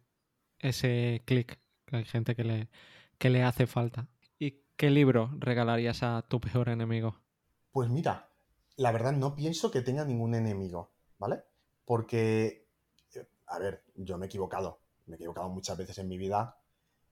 ese 0.60 1.24
clic, 1.26 1.60
que 1.86 1.98
hay 1.98 2.06
gente 2.06 2.38
que 2.38 2.46
le, 2.46 2.70
que 3.18 3.30
le 3.30 3.44
hace 3.44 3.68
falta. 3.68 4.08
¿Y 4.40 4.62
qué 4.78 4.90
libro 4.90 5.30
regalarías 5.38 6.04
a 6.04 6.22
tu 6.22 6.40
peor 6.40 6.70
enemigo? 6.70 7.20
Pues 7.74 7.90
mira, 7.90 8.30
la 8.78 8.94
verdad 8.94 9.12
no 9.12 9.36
pienso 9.36 9.72
que 9.72 9.82
tenga 9.82 10.06
ningún 10.06 10.36
enemigo, 10.36 10.94
¿vale? 11.20 11.44
Porque, 11.84 12.70
eh, 13.14 13.28
a 13.48 13.60
ver, 13.60 13.84
yo 13.94 14.18
me 14.18 14.26
he 14.26 14.28
equivocado, 14.28 14.80
me 15.06 15.16
he 15.16 15.18
equivocado 15.18 15.50
muchas 15.50 15.78
veces 15.78 15.98
en 15.98 16.08
mi 16.08 16.18
vida 16.18 16.63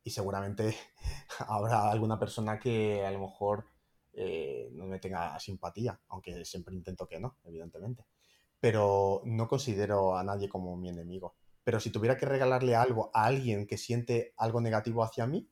y 0.03 0.11
seguramente 0.11 0.75
habrá 1.47 1.89
alguna 1.91 2.19
persona 2.19 2.59
que 2.59 3.05
a 3.05 3.11
lo 3.11 3.19
mejor 3.19 3.67
eh, 4.13 4.69
no 4.73 4.85
me 4.85 4.99
tenga 4.99 5.39
simpatía, 5.39 5.99
aunque 6.09 6.43
siempre 6.45 6.75
intento 6.75 7.07
que 7.07 7.19
no, 7.19 7.37
evidentemente. 7.43 8.05
Pero 8.59 9.21
no 9.25 9.47
considero 9.47 10.17
a 10.17 10.23
nadie 10.23 10.49
como 10.49 10.75
mi 10.77 10.89
enemigo. 10.89 11.35
Pero 11.63 11.79
si 11.79 11.91
tuviera 11.91 12.17
que 12.17 12.25
regalarle 12.25 12.75
algo 12.75 13.11
a 13.13 13.25
alguien 13.25 13.67
que 13.67 13.77
siente 13.77 14.33
algo 14.37 14.61
negativo 14.61 15.03
hacia 15.03 15.27
mí, 15.27 15.49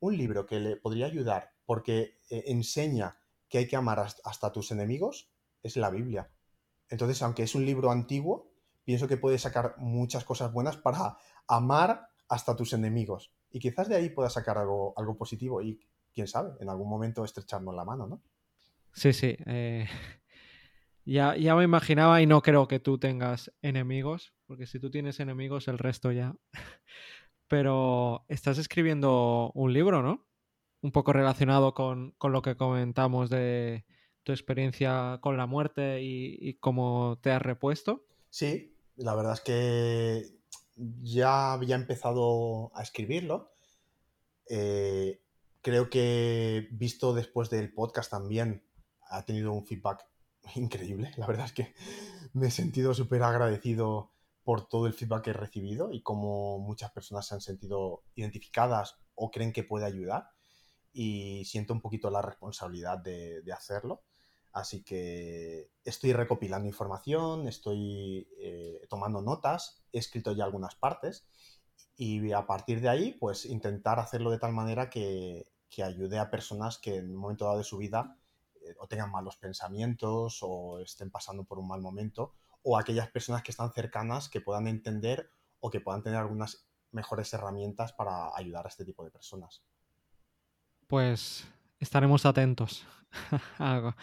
un 0.00 0.16
libro 0.16 0.46
que 0.46 0.60
le 0.60 0.76
podría 0.76 1.06
ayudar 1.06 1.52
porque 1.64 2.20
eh, 2.30 2.44
enseña 2.46 3.18
que 3.48 3.58
hay 3.58 3.68
que 3.68 3.76
amar 3.76 4.00
hasta 4.24 4.52
tus 4.52 4.70
enemigos 4.70 5.30
es 5.62 5.76
la 5.76 5.90
Biblia. 5.90 6.30
Entonces, 6.88 7.20
aunque 7.22 7.42
es 7.42 7.54
un 7.54 7.64
libro 7.64 7.90
antiguo, 7.90 8.52
pienso 8.84 9.08
que 9.08 9.16
puede 9.16 9.38
sacar 9.38 9.74
muchas 9.78 10.24
cosas 10.24 10.52
buenas 10.52 10.76
para 10.76 11.18
amar 11.48 12.08
hasta 12.28 12.54
tus 12.56 12.72
enemigos. 12.72 13.35
Y 13.56 13.58
quizás 13.58 13.88
de 13.88 13.96
ahí 13.96 14.10
pueda 14.10 14.28
sacar 14.28 14.58
algo, 14.58 14.92
algo 14.98 15.16
positivo 15.16 15.62
y, 15.62 15.80
quién 16.12 16.26
sabe, 16.26 16.52
en 16.60 16.68
algún 16.68 16.90
momento 16.90 17.24
estrecharnos 17.24 17.74
la 17.74 17.86
mano, 17.86 18.06
¿no? 18.06 18.22
Sí, 18.92 19.14
sí. 19.14 19.34
Eh, 19.46 19.86
ya, 21.06 21.34
ya 21.36 21.54
me 21.54 21.64
imaginaba 21.64 22.20
y 22.20 22.26
no 22.26 22.42
creo 22.42 22.68
que 22.68 22.80
tú 22.80 22.98
tengas 22.98 23.50
enemigos, 23.62 24.34
porque 24.44 24.66
si 24.66 24.78
tú 24.78 24.90
tienes 24.90 25.20
enemigos, 25.20 25.68
el 25.68 25.78
resto 25.78 26.12
ya. 26.12 26.36
Pero 27.48 28.26
estás 28.28 28.58
escribiendo 28.58 29.52
un 29.54 29.72
libro, 29.72 30.02
¿no? 30.02 30.26
Un 30.82 30.92
poco 30.92 31.14
relacionado 31.14 31.72
con, 31.72 32.14
lo 32.22 32.42
que 32.42 32.58
comentamos 32.58 33.30
de 33.30 33.86
tu 34.22 34.32
experiencia 34.32 35.18
con 35.22 35.38
la 35.38 35.46
muerte 35.46 36.02
y, 36.02 36.58
cómo 36.60 37.18
te 37.22 37.30
has 37.30 37.40
repuesto. 37.40 38.04
Sí, 38.28 38.76
la 38.96 39.14
verdad 39.14 39.32
es 39.32 39.40
que 39.40 40.35
ya 40.76 41.52
había 41.52 41.76
empezado 41.76 42.70
a 42.74 42.82
escribirlo. 42.82 43.52
Eh, 44.48 45.20
creo 45.62 45.90
que 45.90 46.68
visto 46.70 47.12
después 47.12 47.50
del 47.50 47.72
podcast 47.72 48.10
también 48.10 48.64
ha 49.08 49.24
tenido 49.24 49.52
un 49.52 49.66
feedback 49.66 50.06
increíble. 50.54 51.12
La 51.16 51.26
verdad 51.26 51.46
es 51.46 51.52
que 51.52 51.74
me 52.32 52.48
he 52.48 52.50
sentido 52.50 52.94
súper 52.94 53.22
agradecido 53.22 54.12
por 54.44 54.68
todo 54.68 54.86
el 54.86 54.92
feedback 54.92 55.24
que 55.24 55.30
he 55.30 55.32
recibido 55.32 55.92
y 55.92 56.02
cómo 56.02 56.60
muchas 56.60 56.92
personas 56.92 57.26
se 57.26 57.34
han 57.34 57.40
sentido 57.40 58.04
identificadas 58.14 58.96
o 59.16 59.30
creen 59.32 59.52
que 59.52 59.64
puede 59.64 59.86
ayudar. 59.86 60.28
Y 60.92 61.44
siento 61.46 61.72
un 61.72 61.80
poquito 61.80 62.10
la 62.10 62.22
responsabilidad 62.22 62.98
de, 62.98 63.42
hacerlo. 63.52 64.04
Así 64.56 64.82
que 64.82 65.70
estoy 65.84 66.14
recopilando 66.14 66.66
información, 66.66 67.46
estoy 67.46 68.26
eh, 68.38 68.86
tomando 68.88 69.20
notas, 69.20 69.84
he 69.92 69.98
escrito 69.98 70.32
ya 70.32 70.44
algunas 70.44 70.74
partes 70.74 71.28
y 71.94 72.32
a 72.32 72.46
partir 72.46 72.80
de 72.80 72.88
ahí, 72.88 73.12
pues 73.12 73.44
intentar 73.44 74.00
hacerlo 74.00 74.30
de 74.30 74.38
tal 74.38 74.54
manera 74.54 74.88
que, 74.88 75.52
que 75.68 75.82
ayude 75.84 76.18
a 76.18 76.30
personas 76.30 76.78
que 76.78 76.96
en 76.96 77.10
un 77.10 77.16
momento 77.16 77.44
dado 77.44 77.58
de 77.58 77.64
su 77.64 77.76
vida 77.76 78.16
eh, 78.62 78.74
o 78.78 78.86
tengan 78.86 79.10
malos 79.10 79.36
pensamientos 79.36 80.38
o 80.40 80.80
estén 80.80 81.10
pasando 81.10 81.44
por 81.44 81.58
un 81.58 81.68
mal 81.68 81.82
momento, 81.82 82.32
o 82.62 82.78
aquellas 82.78 83.10
personas 83.10 83.42
que 83.42 83.50
están 83.50 83.74
cercanas 83.74 84.30
que 84.30 84.40
puedan 84.40 84.68
entender 84.68 85.28
o 85.60 85.68
que 85.68 85.80
puedan 85.80 86.02
tener 86.02 86.18
algunas 86.18 86.66
mejores 86.92 87.30
herramientas 87.34 87.92
para 87.92 88.34
ayudar 88.34 88.64
a 88.64 88.70
este 88.70 88.86
tipo 88.86 89.04
de 89.04 89.10
personas. 89.10 89.62
Pues 90.86 91.46
estaremos 91.78 92.26
atentos 92.26 92.86
a, 93.58 93.94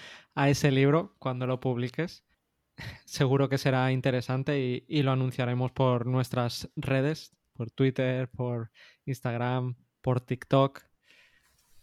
ese 0.50 0.72
libro 0.72 1.16
cuando 1.20 1.48
lo 1.48 1.60
publiques. 1.60 2.24
Seguro 3.06 3.50
que 3.50 3.58
será 3.58 3.92
interesante 3.92 4.84
y, 4.88 5.04
lo 5.04 5.12
anunciaremos 5.12 5.72
por 5.72 6.06
nuestras 6.06 6.70
redes, 6.76 7.36
por 7.54 7.72
Twitter, 7.72 8.30
por 8.30 8.72
Instagram, 9.06 9.76
por 10.02 10.22
TikTok, 10.22 10.82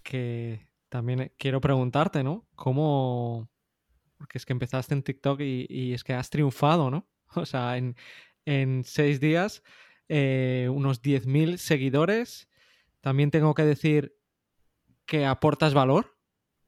que 0.03 0.69
también 0.89 1.33
quiero 1.39 1.61
preguntarte, 1.61 2.23
¿no? 2.23 2.49
¿Cómo...? 2.55 3.49
Porque 4.17 4.37
es 4.37 4.45
que 4.45 4.53
empezaste 4.53 4.93
en 4.93 5.03
TikTok 5.03 5.41
y, 5.41 5.95
es 5.95 6.05
que 6.05 6.13
has 6.13 6.31
triunfado, 6.31 6.91
¿no? 6.91 7.09
O 7.37 7.47
sea, 7.47 7.77
en, 7.77 7.95
seis 8.85 9.21
días, 9.21 9.63
eh, 10.09 10.69
unos 10.71 11.01
10.000 11.01 11.57
seguidores. 11.57 12.49
También 13.01 13.31
tengo 13.31 13.55
que 13.55 13.63
decir 13.63 14.20
que 15.11 15.27
aportas 15.27 15.75
valor, 15.75 16.17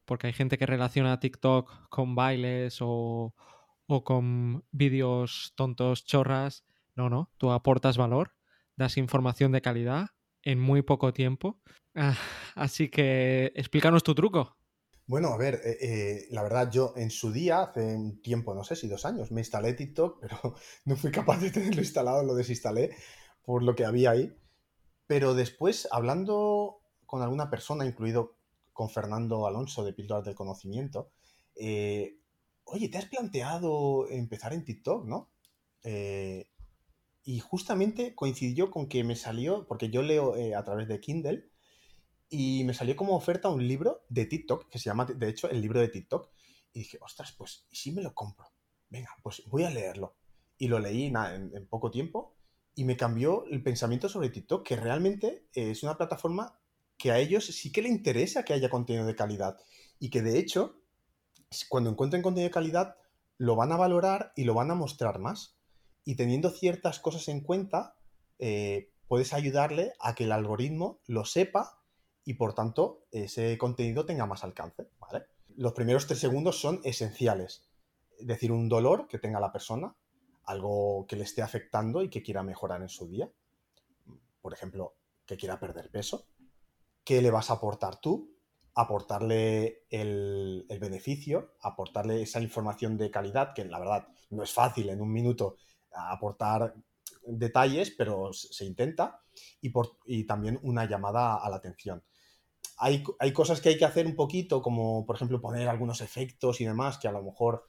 porque 0.04 0.26
hay 0.26 0.32
gente 0.32 0.58
que 0.58 0.66
relaciona 0.66 1.20
TikTok 1.20 1.88
con 1.88 2.16
bailes 2.16 2.78
o, 2.80 3.34
o 3.86 4.04
con 4.04 4.64
vídeos 4.72 5.52
tontos, 5.54 6.04
chorras. 6.04 6.64
No, 6.96 7.08
no, 7.08 7.30
tú 7.38 7.52
aportas 7.52 7.96
valor, 7.96 8.34
das 8.76 8.98
información 8.98 9.52
de 9.52 9.62
calidad 9.62 10.08
en 10.42 10.58
muy 10.58 10.82
poco 10.82 11.12
tiempo 11.12 11.62
Ah, 11.94 12.16
así 12.54 12.88
que 12.88 13.52
explícanos 13.54 14.02
tu 14.02 14.14
truco. 14.14 14.56
Bueno, 15.06 15.28
a 15.28 15.36
ver, 15.36 15.60
eh, 15.64 15.76
eh, 15.80 16.26
la 16.30 16.42
verdad, 16.42 16.70
yo 16.70 16.94
en 16.96 17.10
su 17.10 17.32
día, 17.32 17.62
hace 17.62 17.80
un 17.80 18.22
tiempo, 18.22 18.54
no 18.54 18.64
sé 18.64 18.76
si 18.76 18.88
dos 18.88 19.04
años, 19.04 19.30
me 19.30 19.40
instalé 19.40 19.74
TikTok, 19.74 20.20
pero 20.20 20.54
no 20.84 20.96
fui 20.96 21.10
capaz 21.10 21.38
de 21.40 21.50
tenerlo 21.50 21.82
instalado, 21.82 22.22
lo 22.22 22.34
desinstalé 22.34 22.96
por 23.42 23.62
lo 23.62 23.74
que 23.74 23.84
había 23.84 24.12
ahí. 24.12 24.34
Pero 25.06 25.34
después, 25.34 25.88
hablando 25.90 26.81
con 27.12 27.20
alguna 27.20 27.50
persona, 27.50 27.84
incluido 27.84 28.38
con 28.72 28.88
Fernando 28.88 29.46
Alonso 29.46 29.84
de 29.84 29.92
Píldoras 29.92 30.24
del 30.24 30.34
Conocimiento, 30.34 31.12
eh, 31.54 32.16
oye, 32.64 32.88
¿te 32.88 32.96
has 32.96 33.04
planteado 33.04 34.08
empezar 34.08 34.54
en 34.54 34.64
TikTok, 34.64 35.04
no? 35.06 35.28
y 37.24 37.40
justamente 37.40 38.14
coincidió 38.14 38.70
con 38.70 38.88
que 38.88 39.04
me 39.04 39.14
salió, 39.14 39.66
porque 39.66 39.90
yo 39.90 40.00
leo 40.02 40.34
a 40.56 40.64
través 40.64 40.88
de 40.88 41.00
Kindle, 41.00 41.50
y 42.30 42.64
me 42.64 42.72
salió 42.72 42.96
como 42.96 43.14
oferta 43.14 43.50
un 43.50 43.68
libro 43.68 44.06
de 44.08 44.24
TikTok, 44.24 44.70
que 44.70 44.78
se 44.78 44.86
llama, 44.86 45.04
de 45.04 45.28
hecho, 45.28 45.50
el 45.50 45.60
libro 45.60 45.80
de 45.80 45.88
TikTok. 45.88 46.30
Y 46.72 46.78
dije, 46.78 46.96
ostras, 47.02 47.34
pues, 47.36 47.66
¿y 47.68 47.76
si 47.76 47.92
me 47.92 48.00
lo 48.00 48.14
compro? 48.14 48.46
Venga, 48.88 49.10
pues 49.22 49.42
voy 49.48 49.64
a 49.64 49.70
leerlo. 49.70 50.16
Y 50.56 50.68
lo 50.68 50.78
leí 50.78 51.04
en, 51.04 51.66
poco 51.68 51.90
tiempo 51.90 52.38
y 52.74 52.86
me 52.86 52.96
cambió 52.96 53.44
el 53.50 53.62
pensamiento 53.62 54.08
sobre 54.08 54.30
TikTok, 54.30 54.66
que 54.66 54.76
realmente 54.76 55.50
es 55.52 55.82
una 55.82 55.98
plataforma 55.98 56.61
que 57.02 57.10
a 57.10 57.18
ellos 57.18 57.46
sí 57.46 57.72
que 57.72 57.82
le 57.82 57.88
interesa 57.88 58.44
que 58.44 58.52
haya 58.52 58.70
contenido 58.70 59.04
de 59.04 59.16
calidad. 59.16 59.58
Y 59.98 60.08
que 60.08 60.22
de 60.22 60.38
hecho, 60.38 60.76
cuando 61.68 61.90
encuentren 61.90 62.22
contenido 62.22 62.46
de 62.46 62.54
calidad, 62.54 62.94
lo 63.38 63.56
van 63.56 63.72
a 63.72 63.76
valorar 63.76 64.32
y 64.36 64.44
lo 64.44 64.54
van 64.54 64.70
a 64.70 64.76
mostrar 64.76 65.18
más. 65.18 65.56
Y 66.04 66.14
teniendo 66.14 66.50
ciertas 66.50 67.00
cosas 67.00 67.26
en 67.26 67.40
cuenta, 67.40 67.96
eh, 68.38 68.92
puedes 69.08 69.32
ayudarle 69.32 69.94
a 69.98 70.14
que 70.14 70.24
el 70.24 70.30
algoritmo 70.30 71.00
lo 71.08 71.24
sepa 71.24 71.82
y 72.24 72.34
por 72.34 72.54
tanto 72.54 73.04
ese 73.10 73.58
contenido 73.58 74.06
tenga 74.06 74.26
más 74.26 74.44
alcance. 74.44 74.86
Los 75.56 75.72
primeros 75.72 76.06
tres 76.06 76.20
segundos 76.20 76.60
son 76.60 76.80
esenciales. 76.84 77.68
Es 78.16 78.28
decir, 78.28 78.52
un 78.52 78.68
dolor 78.68 79.08
que 79.08 79.18
tenga 79.18 79.40
la 79.40 79.50
persona, 79.50 79.96
algo 80.44 81.04
que 81.08 81.16
le 81.16 81.24
esté 81.24 81.42
afectando 81.42 82.00
y 82.04 82.10
que 82.10 82.22
quiera 82.22 82.44
mejorar 82.44 82.80
en 82.80 82.88
su 82.88 83.08
día. 83.08 83.28
Por 84.40 84.54
ejemplo, 84.54 84.94
que 85.26 85.36
quiera 85.36 85.58
perder 85.58 85.90
peso. 85.90 86.28
¿Qué 87.04 87.22
le 87.22 87.30
vas 87.30 87.50
a 87.50 87.54
aportar 87.54 88.00
tú? 88.00 88.36
Aportarle 88.74 89.84
el, 89.90 90.66
beneficio, 90.80 91.54
aportarle 91.60 92.22
esa 92.22 92.40
información 92.40 92.96
de 92.96 93.10
calidad, 93.10 93.52
que 93.54 93.64
la 93.64 93.78
verdad 93.78 94.08
no 94.30 94.42
es 94.42 94.52
fácil 94.52 94.88
en 94.88 95.00
un 95.00 95.12
minuto 95.12 95.56
aportar 95.94 96.74
detalles, 97.26 97.90
pero 97.90 98.32
se 98.32 98.64
intenta, 98.64 99.20
y, 99.60 99.70
por, 99.70 99.98
también 100.26 100.58
una 100.62 100.86
llamada 100.86 101.36
a 101.36 101.50
la 101.50 101.56
atención 101.56 102.02
hay, 102.82 103.32
cosas 103.32 103.60
que 103.60 103.68
hay 103.68 103.78
que 103.78 103.84
hacer 103.84 104.06
un 104.06 104.16
poquito, 104.16 104.60
como 104.60 105.06
por 105.06 105.14
ejemplo 105.14 105.40
poner 105.40 105.68
algunos 105.68 106.00
efectos 106.00 106.60
y 106.60 106.64
demás, 106.64 106.98
que 106.98 107.06
a 107.06 107.12
lo 107.12 107.22
mejor, 107.22 107.68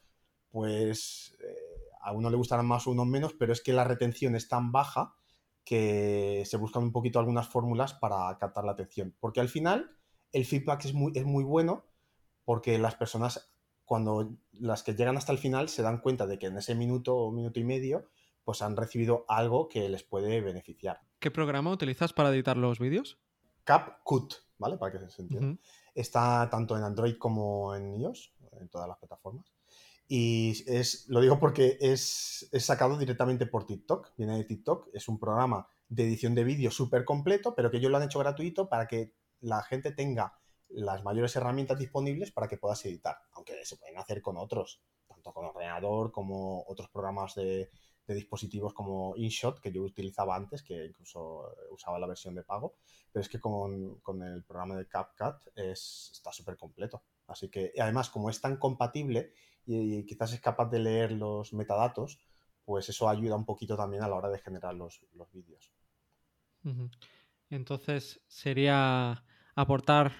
pues, 0.49 1.37
eh, 1.39 1.91
a 2.01 2.11
uno 2.13 2.31
le 2.31 2.37
gustarán 2.37 2.65
más 2.65 2.87
o 2.87 2.91
uno 2.91 3.05
menos, 3.05 3.33
pero 3.37 3.53
es 3.53 3.61
que 3.61 3.73
la 3.73 3.83
retención 3.83 4.35
es 4.35 4.47
tan 4.47 4.71
baja 4.71 5.15
que 5.63 6.43
se 6.45 6.57
buscan 6.57 6.83
un 6.83 6.91
poquito 6.91 7.19
algunas 7.19 7.47
fórmulas 7.47 7.93
para 7.93 8.37
captar 8.37 8.65
la 8.65 8.73
atención. 8.73 9.15
Porque 9.19 9.39
al 9.39 9.49
final 9.49 9.97
el 10.31 10.45
feedback 10.45 10.85
es 10.85 10.93
muy, 10.93 11.11
es 11.15 11.25
muy 11.25 11.43
bueno 11.43 11.85
porque 12.45 12.77
las 12.77 12.95
personas, 12.95 13.53
cuando 13.85 14.35
las 14.51 14.83
que 14.83 14.95
llegan 14.95 15.17
hasta 15.17 15.31
el 15.31 15.37
final, 15.37 15.69
se 15.69 15.81
dan 15.81 15.99
cuenta 15.99 16.27
de 16.27 16.39
que 16.39 16.47
en 16.47 16.57
ese 16.57 16.75
minuto 16.75 17.15
o 17.15 17.31
minuto 17.31 17.59
y 17.59 17.63
medio, 17.63 18.09
pues 18.43 18.61
han 18.61 18.75
recibido 18.75 19.25
algo 19.29 19.69
que 19.69 19.87
les 19.87 20.03
puede 20.03 20.41
beneficiar. 20.41 21.01
¿Qué 21.19 21.31
programa 21.31 21.71
utilizas 21.71 22.11
para 22.11 22.29
editar 22.29 22.57
los 22.57 22.79
vídeos? 22.79 23.17
CapCut, 23.63 24.33
¿vale? 24.57 24.77
Para 24.77 24.91
que 24.91 25.09
se 25.09 25.21
entienda. 25.21 25.61
Está 25.95 26.49
tanto 26.49 26.75
en 26.75 26.83
Android 26.83 27.15
como 27.17 27.75
en 27.75 27.95
iOS, 27.95 28.33
en 28.59 28.67
todas 28.67 28.89
las 28.89 28.97
plataformas. 28.97 29.52
Y 30.15 30.63
es, 30.67 31.09
lo 31.09 31.21
digo 31.21 31.39
porque 31.39 31.79
es, 31.81 32.47
es 32.51 32.63
sacado 32.63 32.99
directamente 32.99 33.47
por 33.47 33.65
TikTok, 33.65 34.11
viene 34.15 34.37
de 34.37 34.43
TikTok, 34.43 34.89
es 34.93 35.07
un 35.07 35.17
programa 35.17 35.67
de 35.89 36.03
edición 36.03 36.35
de 36.35 36.43
vídeo 36.43 36.69
súper 36.69 37.03
completo, 37.03 37.55
pero 37.55 37.71
que 37.71 37.77
ellos 37.77 37.89
lo 37.89 37.97
han 37.97 38.03
hecho 38.03 38.19
gratuito 38.19 38.69
para 38.69 38.85
que 38.85 39.15
la 39.41 39.63
gente 39.63 39.91
tenga 39.91 40.37
las 40.69 41.03
mayores 41.03 41.35
herramientas 41.35 41.79
disponibles 41.79 42.31
para 42.31 42.47
que 42.47 42.59
puedas 42.59 42.85
editar, 42.85 43.17
aunque 43.31 43.65
se 43.65 43.75
pueden 43.75 43.97
hacer 43.97 44.21
con 44.21 44.37
otros, 44.37 44.83
tanto 45.07 45.33
con 45.33 45.45
ordenador 45.45 46.11
como 46.11 46.63
otros 46.67 46.89
programas 46.89 47.33
de, 47.33 47.71
dispositivos 48.05 48.71
como 48.75 49.15
InShot, 49.15 49.59
que 49.61 49.71
yo 49.71 49.81
utilizaba 49.81 50.35
antes, 50.35 50.61
que 50.61 50.85
incluso 50.85 51.55
usaba 51.71 51.97
la 51.97 52.05
versión 52.05 52.35
de 52.35 52.43
pago, 52.43 52.75
pero 53.11 53.21
es 53.21 53.29
que 53.29 53.39
con, 53.39 53.99
el 54.21 54.43
programa 54.43 54.75
de 54.75 54.87
CapCut 54.87 55.47
es, 55.55 56.11
está 56.13 56.31
súper 56.31 56.55
completo. 56.55 57.01
Así 57.33 57.49
que, 57.49 57.73
además, 57.79 58.09
como 58.09 58.29
es 58.29 58.39
tan 58.39 58.57
compatible 58.57 59.33
y, 59.65 60.05
quizás 60.05 60.33
es 60.33 60.39
capaz 60.39 60.69
de 60.69 60.79
leer 60.79 61.11
los 61.11 61.51
metadatos, 61.53 62.19
pues 62.63 62.87
eso 62.89 63.09
ayuda 63.09 63.35
un 63.35 63.45
poquito 63.45 63.75
también 63.75 64.03
a 64.03 64.07
la 64.07 64.15
hora 64.15 64.29
de 64.29 64.39
generar 64.39 64.73
los, 64.73 65.01
vídeos. 65.33 65.73
Entonces, 67.49 68.21
sería 68.27 69.25
aportar 69.55 70.13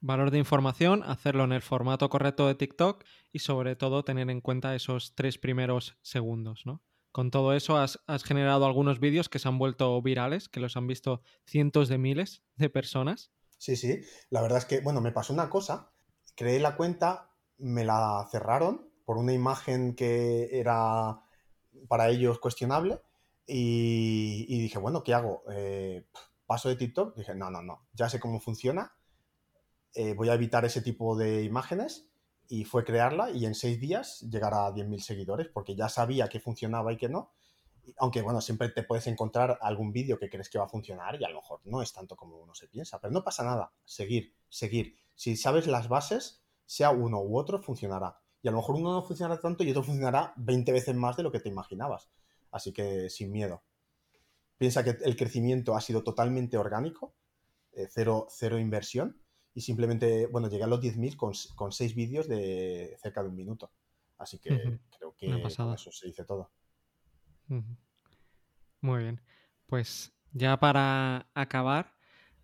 valor 0.00 0.32
de 0.32 0.38
información, 0.38 1.02
hacerlo 1.04 1.44
en 1.44 1.52
el 1.52 1.62
formato 1.62 2.08
correcto 2.10 2.48
de 2.48 2.56
TikTok 2.56 3.04
y 3.32 3.38
sobre 3.38 3.76
todo 3.76 4.04
tener 4.04 4.28
en 4.28 4.40
cuenta 4.40 4.74
esos 4.74 5.14
tres 5.14 5.38
primeros 5.38 5.96
segundos, 6.02 6.66
¿no? 6.66 6.82
Con 7.12 7.30
todo 7.30 7.52
eso 7.52 7.76
has, 7.76 7.98
generado 8.24 8.66
algunos 8.66 8.98
vídeos 8.98 9.28
que 9.28 9.38
se 9.38 9.46
han 9.46 9.58
vuelto 9.58 10.00
virales, 10.02 10.48
que 10.48 10.60
los 10.60 10.76
han 10.76 10.86
visto 10.86 11.22
cientos 11.44 11.88
de 11.88 11.98
miles 11.98 12.42
de 12.56 12.70
personas. 12.70 13.30
Sí, 13.58 13.76
sí. 13.76 14.00
La 14.30 14.40
verdad 14.40 14.58
es 14.58 14.64
que, 14.64 14.80
bueno, 14.80 15.00
me 15.00 15.12
pasó 15.12 15.32
una 15.34 15.50
cosa. 15.50 15.91
Creé 16.34 16.60
la 16.60 16.76
cuenta, 16.76 17.30
me 17.58 17.84
la 17.84 18.26
cerraron 18.30 18.90
por 19.04 19.18
una 19.18 19.32
imagen 19.32 19.94
que 19.94 20.58
era 20.58 21.20
para 21.88 22.08
ellos 22.08 22.38
cuestionable 22.38 23.00
y, 23.46 24.60
dije, 24.60 24.78
bueno, 24.78 25.02
¿qué 25.02 25.14
hago? 25.14 25.42
Eh, 25.50 26.06
paso 26.46 26.68
de 26.68 26.76
TikTok. 26.76 27.16
Dije, 27.16 27.34
no, 27.34 27.50
no, 27.50 27.62
no, 27.62 27.86
ya 27.92 28.08
sé 28.08 28.20
cómo 28.20 28.40
funciona 28.40 28.92
eh, 29.94 30.14
voy 30.14 30.30
a 30.30 30.34
evitar 30.34 30.64
ese 30.64 30.80
tipo 30.80 31.16
de 31.16 31.42
imágenes 31.42 32.08
y 32.48 32.64
fue 32.64 32.84
crearla 32.84 33.30
y 33.30 33.44
en 33.44 33.54
seis 33.54 33.78
días 33.78 34.22
llegar 34.22 34.54
a 34.54 34.72
10.000 34.72 35.00
seguidores 35.00 35.48
porque 35.48 35.76
ya 35.76 35.88
sabía 35.88 36.28
que 36.28 36.40
funcionaba 36.40 36.92
y 36.92 36.96
que 36.96 37.08
no. 37.08 37.32
Aunque 37.98 38.22
bueno, 38.22 38.40
siempre 38.40 38.70
te 38.70 38.84
puedes 38.84 39.06
encontrar 39.06 39.58
algún 39.60 39.92
vídeo 39.92 40.18
que 40.18 40.30
crees 40.30 40.48
que 40.48 40.58
va 40.58 40.64
a 40.64 40.68
funcionar 40.68 41.20
y 41.20 41.24
a 41.24 41.28
lo 41.28 41.36
mejor 41.36 41.60
no 41.64 41.82
es 41.82 41.92
tanto 41.92 42.16
como 42.16 42.38
uno 42.38 42.54
se 42.54 42.68
piensa, 42.68 43.00
pero 43.00 43.12
no 43.12 43.22
pasa 43.22 43.44
nada, 43.44 43.72
seguir, 43.84 44.34
seguir. 44.48 44.96
Si 45.14 45.36
sabes 45.36 45.66
las 45.66 45.88
bases, 45.88 46.42
sea 46.66 46.90
uno 46.90 47.20
u 47.20 47.38
otro, 47.38 47.60
funcionará. 47.60 48.20
Y 48.42 48.48
a 48.48 48.50
lo 48.50 48.58
mejor 48.58 48.76
uno 48.76 48.92
no 48.92 49.02
funcionará 49.02 49.40
tanto 49.40 49.62
y 49.62 49.70
otro 49.70 49.82
funcionará 49.82 50.32
20 50.36 50.72
veces 50.72 50.94
más 50.94 51.16
de 51.16 51.22
lo 51.22 51.30
que 51.30 51.40
te 51.40 51.48
imaginabas. 51.48 52.10
Así 52.50 52.72
que 52.72 53.08
sin 53.08 53.30
miedo. 53.30 53.62
Piensa 54.58 54.84
que 54.84 54.96
el 55.04 55.16
crecimiento 55.16 55.74
ha 55.74 55.80
sido 55.80 56.02
totalmente 56.02 56.56
orgánico, 56.56 57.14
eh, 57.72 57.88
cero, 57.90 58.26
cero 58.30 58.58
inversión 58.58 59.20
y 59.54 59.60
simplemente, 59.60 60.26
bueno, 60.26 60.48
llegué 60.48 60.64
a 60.64 60.66
los 60.66 60.80
10.000 60.80 61.16
con, 61.16 61.32
con 61.56 61.72
seis 61.72 61.94
vídeos 61.94 62.28
de 62.28 62.96
cerca 63.00 63.22
de 63.22 63.28
un 63.28 63.36
minuto. 63.36 63.70
Así 64.18 64.38
que 64.38 64.80
creo 64.96 65.14
que 65.16 65.28
con 65.56 65.74
eso 65.74 65.90
se 65.90 66.06
dice 66.06 66.24
todo. 66.24 66.50
Muy 68.80 69.02
bien. 69.02 69.20
Pues 69.66 70.12
ya 70.32 70.58
para 70.58 71.28
acabar, 71.34 71.94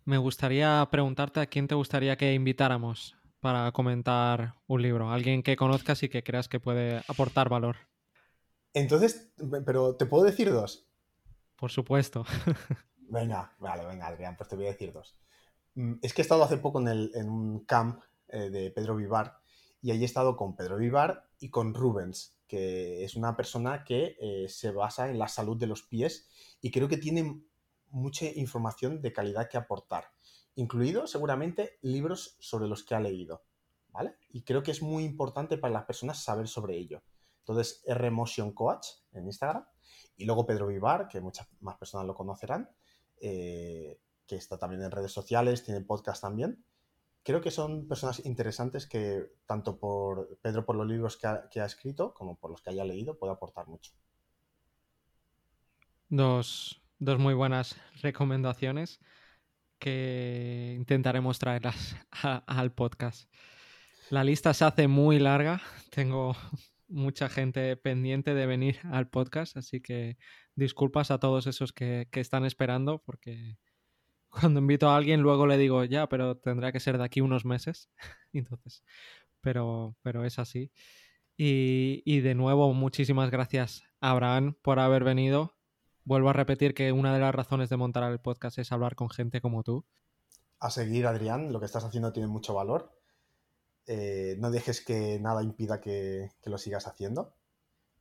me 0.09 0.17
gustaría 0.17 0.87
preguntarte 0.89 1.39
a 1.39 1.45
quién 1.45 1.67
te 1.67 1.75
gustaría 1.75 2.17
que 2.17 2.33
invitáramos 2.33 3.15
para 3.39 3.71
comentar 3.71 4.55
un 4.65 4.81
libro. 4.81 5.11
Alguien 5.11 5.43
que 5.43 5.55
conozcas 5.55 6.01
y 6.01 6.09
que 6.09 6.23
creas 6.23 6.49
que 6.49 6.59
puede 6.59 7.03
aportar 7.07 7.47
valor. 7.47 7.75
Entonces, 8.73 9.31
pero 9.67 9.95
¿te 9.95 10.07
puedo 10.07 10.23
decir 10.23 10.51
dos? 10.51 10.89
Por 11.55 11.69
supuesto. 11.69 12.25
venga, 12.97 13.53
vale, 13.59 13.85
venga, 13.85 14.07
Adrián, 14.07 14.35
pues 14.35 14.49
te 14.49 14.55
voy 14.55 14.65
a 14.65 14.71
decir 14.71 14.91
dos. 14.91 15.15
Mm, 15.75 15.93
es 16.01 16.11
que 16.11 16.21
he 16.21 16.23
estado 16.23 16.43
hace 16.43 16.57
poco 16.57 16.79
en, 16.81 17.29
un 17.29 17.63
camp 17.65 18.01
eh, 18.29 18.49
de 18.49 18.71
Pedro 18.71 18.95
Vivar 18.95 19.37
y 19.79 19.91
ahí 19.91 20.01
he 20.01 20.05
estado 20.05 20.35
con 20.35 20.55
Pedro 20.55 20.77
Vivar 20.77 21.29
y 21.39 21.51
con 21.51 21.75
Rubens, 21.75 22.35
que 22.47 23.03
es 23.03 23.15
una 23.15 23.37
persona 23.37 23.83
que 23.83 24.17
eh, 24.19 24.47
se 24.49 24.71
basa 24.71 25.07
en 25.07 25.19
la 25.19 25.27
salud 25.27 25.55
de 25.55 25.67
los 25.67 25.83
pies 25.83 26.27
y 26.61 26.71
creo 26.71 26.87
que 26.87 26.97
tiene 26.97 27.43
mucha 27.91 28.25
información 28.25 29.01
de 29.01 29.13
calidad 29.13 29.49
que 29.49 29.57
aportar, 29.57 30.05
incluido 30.55 31.07
seguramente 31.07 31.77
libros 31.81 32.35
sobre 32.39 32.67
los 32.67 32.83
que 32.83 32.95
ha 32.95 32.99
leído, 32.99 33.43
¿vale? 33.89 34.15
Y 34.29 34.43
creo 34.43 34.63
que 34.63 34.71
es 34.71 34.81
muy 34.81 35.03
importante 35.03 35.57
para 35.57 35.73
las 35.73 35.85
personas 35.85 36.23
saber 36.23 36.47
sobre 36.47 36.77
ello. 36.77 37.01
Entonces, 37.39 37.83
R 37.85 38.11
Motion 38.11 38.51
Coach 38.53 38.87
en 39.13 39.25
Instagram 39.25 39.65
y 40.15 40.25
luego 40.25 40.45
Pedro 40.45 40.67
Vivar, 40.67 41.07
que 41.07 41.21
muchas 41.21 41.47
más 41.61 41.77
personas 41.77 42.05
lo 42.05 42.13
conocerán. 42.13 42.69
Eh, 43.21 43.99
que 44.29 44.35
está 44.35 44.59
también 44.59 44.83
en 44.83 44.91
redes 44.91 45.11
sociales, 45.11 45.63
tiene 45.63 45.81
podcast 45.81 46.21
también. 46.21 46.63
Creo 47.23 47.41
que 47.41 47.49
son 47.49 47.87
personas 47.87 48.23
interesantes 48.25 48.85
que, 48.85 49.25
tanto 49.47 49.79
por 49.79 50.37
Pedro 50.37 50.65
por 50.65 50.75
los 50.75 50.87
libros 50.87 51.17
que 51.17 51.27
ha, 51.27 51.65
escrito, 51.65 52.13
como 52.13 52.37
por 52.37 52.51
los 52.51 52.61
que 52.61 52.69
haya 52.69 52.85
leído, 52.85 53.17
puede 53.17 53.33
aportar 53.33 53.67
mucho. 53.67 53.91
Dos, 56.07 56.81
muy 56.99 57.33
buenas 57.33 57.75
recomendaciones 58.01 58.99
que 59.79 60.75
intentaremos 60.77 61.39
traerlas 61.39 61.95
al 62.47 62.71
podcast. 62.71 63.31
La 64.09 64.23
lista 64.23 64.53
se 64.53 64.65
hace 64.65 64.87
muy 64.87 65.19
larga. 65.19 65.61
Tengo 65.91 66.35
mucha 66.87 67.29
gente 67.29 67.77
pendiente 67.77 68.33
de 68.33 68.45
venir 68.45 68.79
al 68.83 69.07
podcast, 69.07 69.57
así 69.57 69.81
que 69.81 70.17
disculpas 70.55 71.11
a 71.11 71.19
todos 71.19 71.47
esos 71.47 71.71
que 71.71 72.07
están 72.13 72.45
esperando 72.45 73.01
porque 73.03 73.57
cuando 74.29 74.59
invito 74.59 74.89
a 74.89 74.95
alguien 74.95 75.21
luego 75.21 75.47
le 75.47 75.57
digo, 75.57 75.83
ya, 75.83 76.07
pero 76.07 76.37
tendrá 76.37 76.71
que 76.71 76.79
ser 76.79 76.97
de 76.97 77.03
aquí 77.03 77.21
unos 77.21 77.45
meses. 77.45 77.89
Entonces, 78.33 78.83
pero, 79.41 79.95
pero 80.01 80.25
es 80.25 80.39
así. 80.39 80.71
Y, 81.37 82.03
y, 82.05 82.19
de 82.19 82.35
nuevo, 82.35 82.73
muchísimas 82.73 83.31
gracias, 83.31 83.83
Abraham, 84.01 84.55
por 84.61 84.79
haber 84.79 85.03
venido. 85.03 85.55
Vuelvo 86.03 86.29
a 86.29 86.33
repetir 86.33 86.73
que 86.73 86.91
una 86.91 87.13
de 87.13 87.19
las 87.19 87.33
razones 87.33 87.69
de 87.69 87.77
montar 87.77 88.09
el 88.11 88.19
podcast 88.19 88.57
es 88.57 88.71
hablar 88.71 88.95
con 88.95 89.09
gente 89.09 89.41
como 89.41 89.63
tú. 89.63 89.85
A 90.59 90.69
seguir, 90.69 91.07
Adrián, 91.07 91.53
lo 91.53 91.59
que 91.59 91.65
estás 91.65 91.83
haciendo 91.83 92.11
tiene 92.11 92.27
mucho 92.27 92.53
valor. 92.53 92.91
Eh, 93.85 94.35
no 94.39 94.51
dejes 94.51 94.81
que 94.83 95.19
nada 95.19 95.43
impida 95.43 95.81
que, 95.81 96.31
que 96.41 96.49
lo 96.49 96.57
sigas 96.57 96.87
haciendo, 96.87 97.35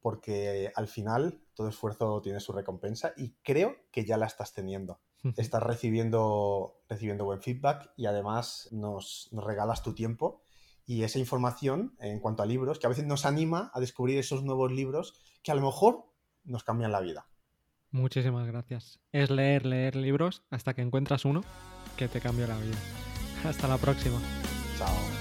porque 0.00 0.72
al 0.74 0.88
final 0.88 1.40
todo 1.54 1.68
esfuerzo 1.68 2.20
tiene 2.20 2.40
su 2.40 2.52
recompensa 2.52 3.12
y 3.16 3.34
creo 3.42 3.76
que 3.90 4.04
ya 4.04 4.16
la 4.16 4.26
estás 4.26 4.52
teniendo 4.52 5.00
estás 5.36 5.62
recibiendo, 5.62 6.80
recibiendo 6.88 7.24
buen 7.24 7.42
feedback 7.42 7.90
y 7.96 8.06
además 8.06 8.68
nos, 8.70 9.28
regalas 9.32 9.82
tu 9.82 9.94
tiempo 9.94 10.42
y 10.86 11.02
esa 11.02 11.18
información 11.18 11.96
en 11.98 12.20
cuanto 12.20 12.42
a 12.42 12.46
libros, 12.46 12.78
que 12.78 12.86
a 12.86 12.88
veces 12.88 13.04
nos 13.04 13.26
anima 13.26 13.70
a 13.74 13.80
descubrir 13.80 14.18
esos 14.18 14.42
nuevos 14.42 14.72
libros 14.72 15.14
que 15.42 15.50
a 15.50 15.54
lo 15.54 15.62
mejor 15.62 16.06
nos 16.44 16.64
cambian 16.64 16.92
la 16.92 17.00
vida. 17.00 17.26
Muchísimas 17.90 18.46
gracias. 18.46 19.00
Es 19.12 19.30
leer, 19.30 19.64
leer 19.64 19.96
libros 19.96 20.42
hasta 20.50 20.74
que 20.74 20.82
encuentras 20.82 21.24
uno 21.24 21.42
que 21.96 22.08
te 22.08 22.20
cambia 22.20 22.46
la 22.46 22.58
vida. 22.58 22.76
Hasta 23.44 23.68
la 23.68 23.78
próxima. 23.78 24.20
Chao. 24.78 25.17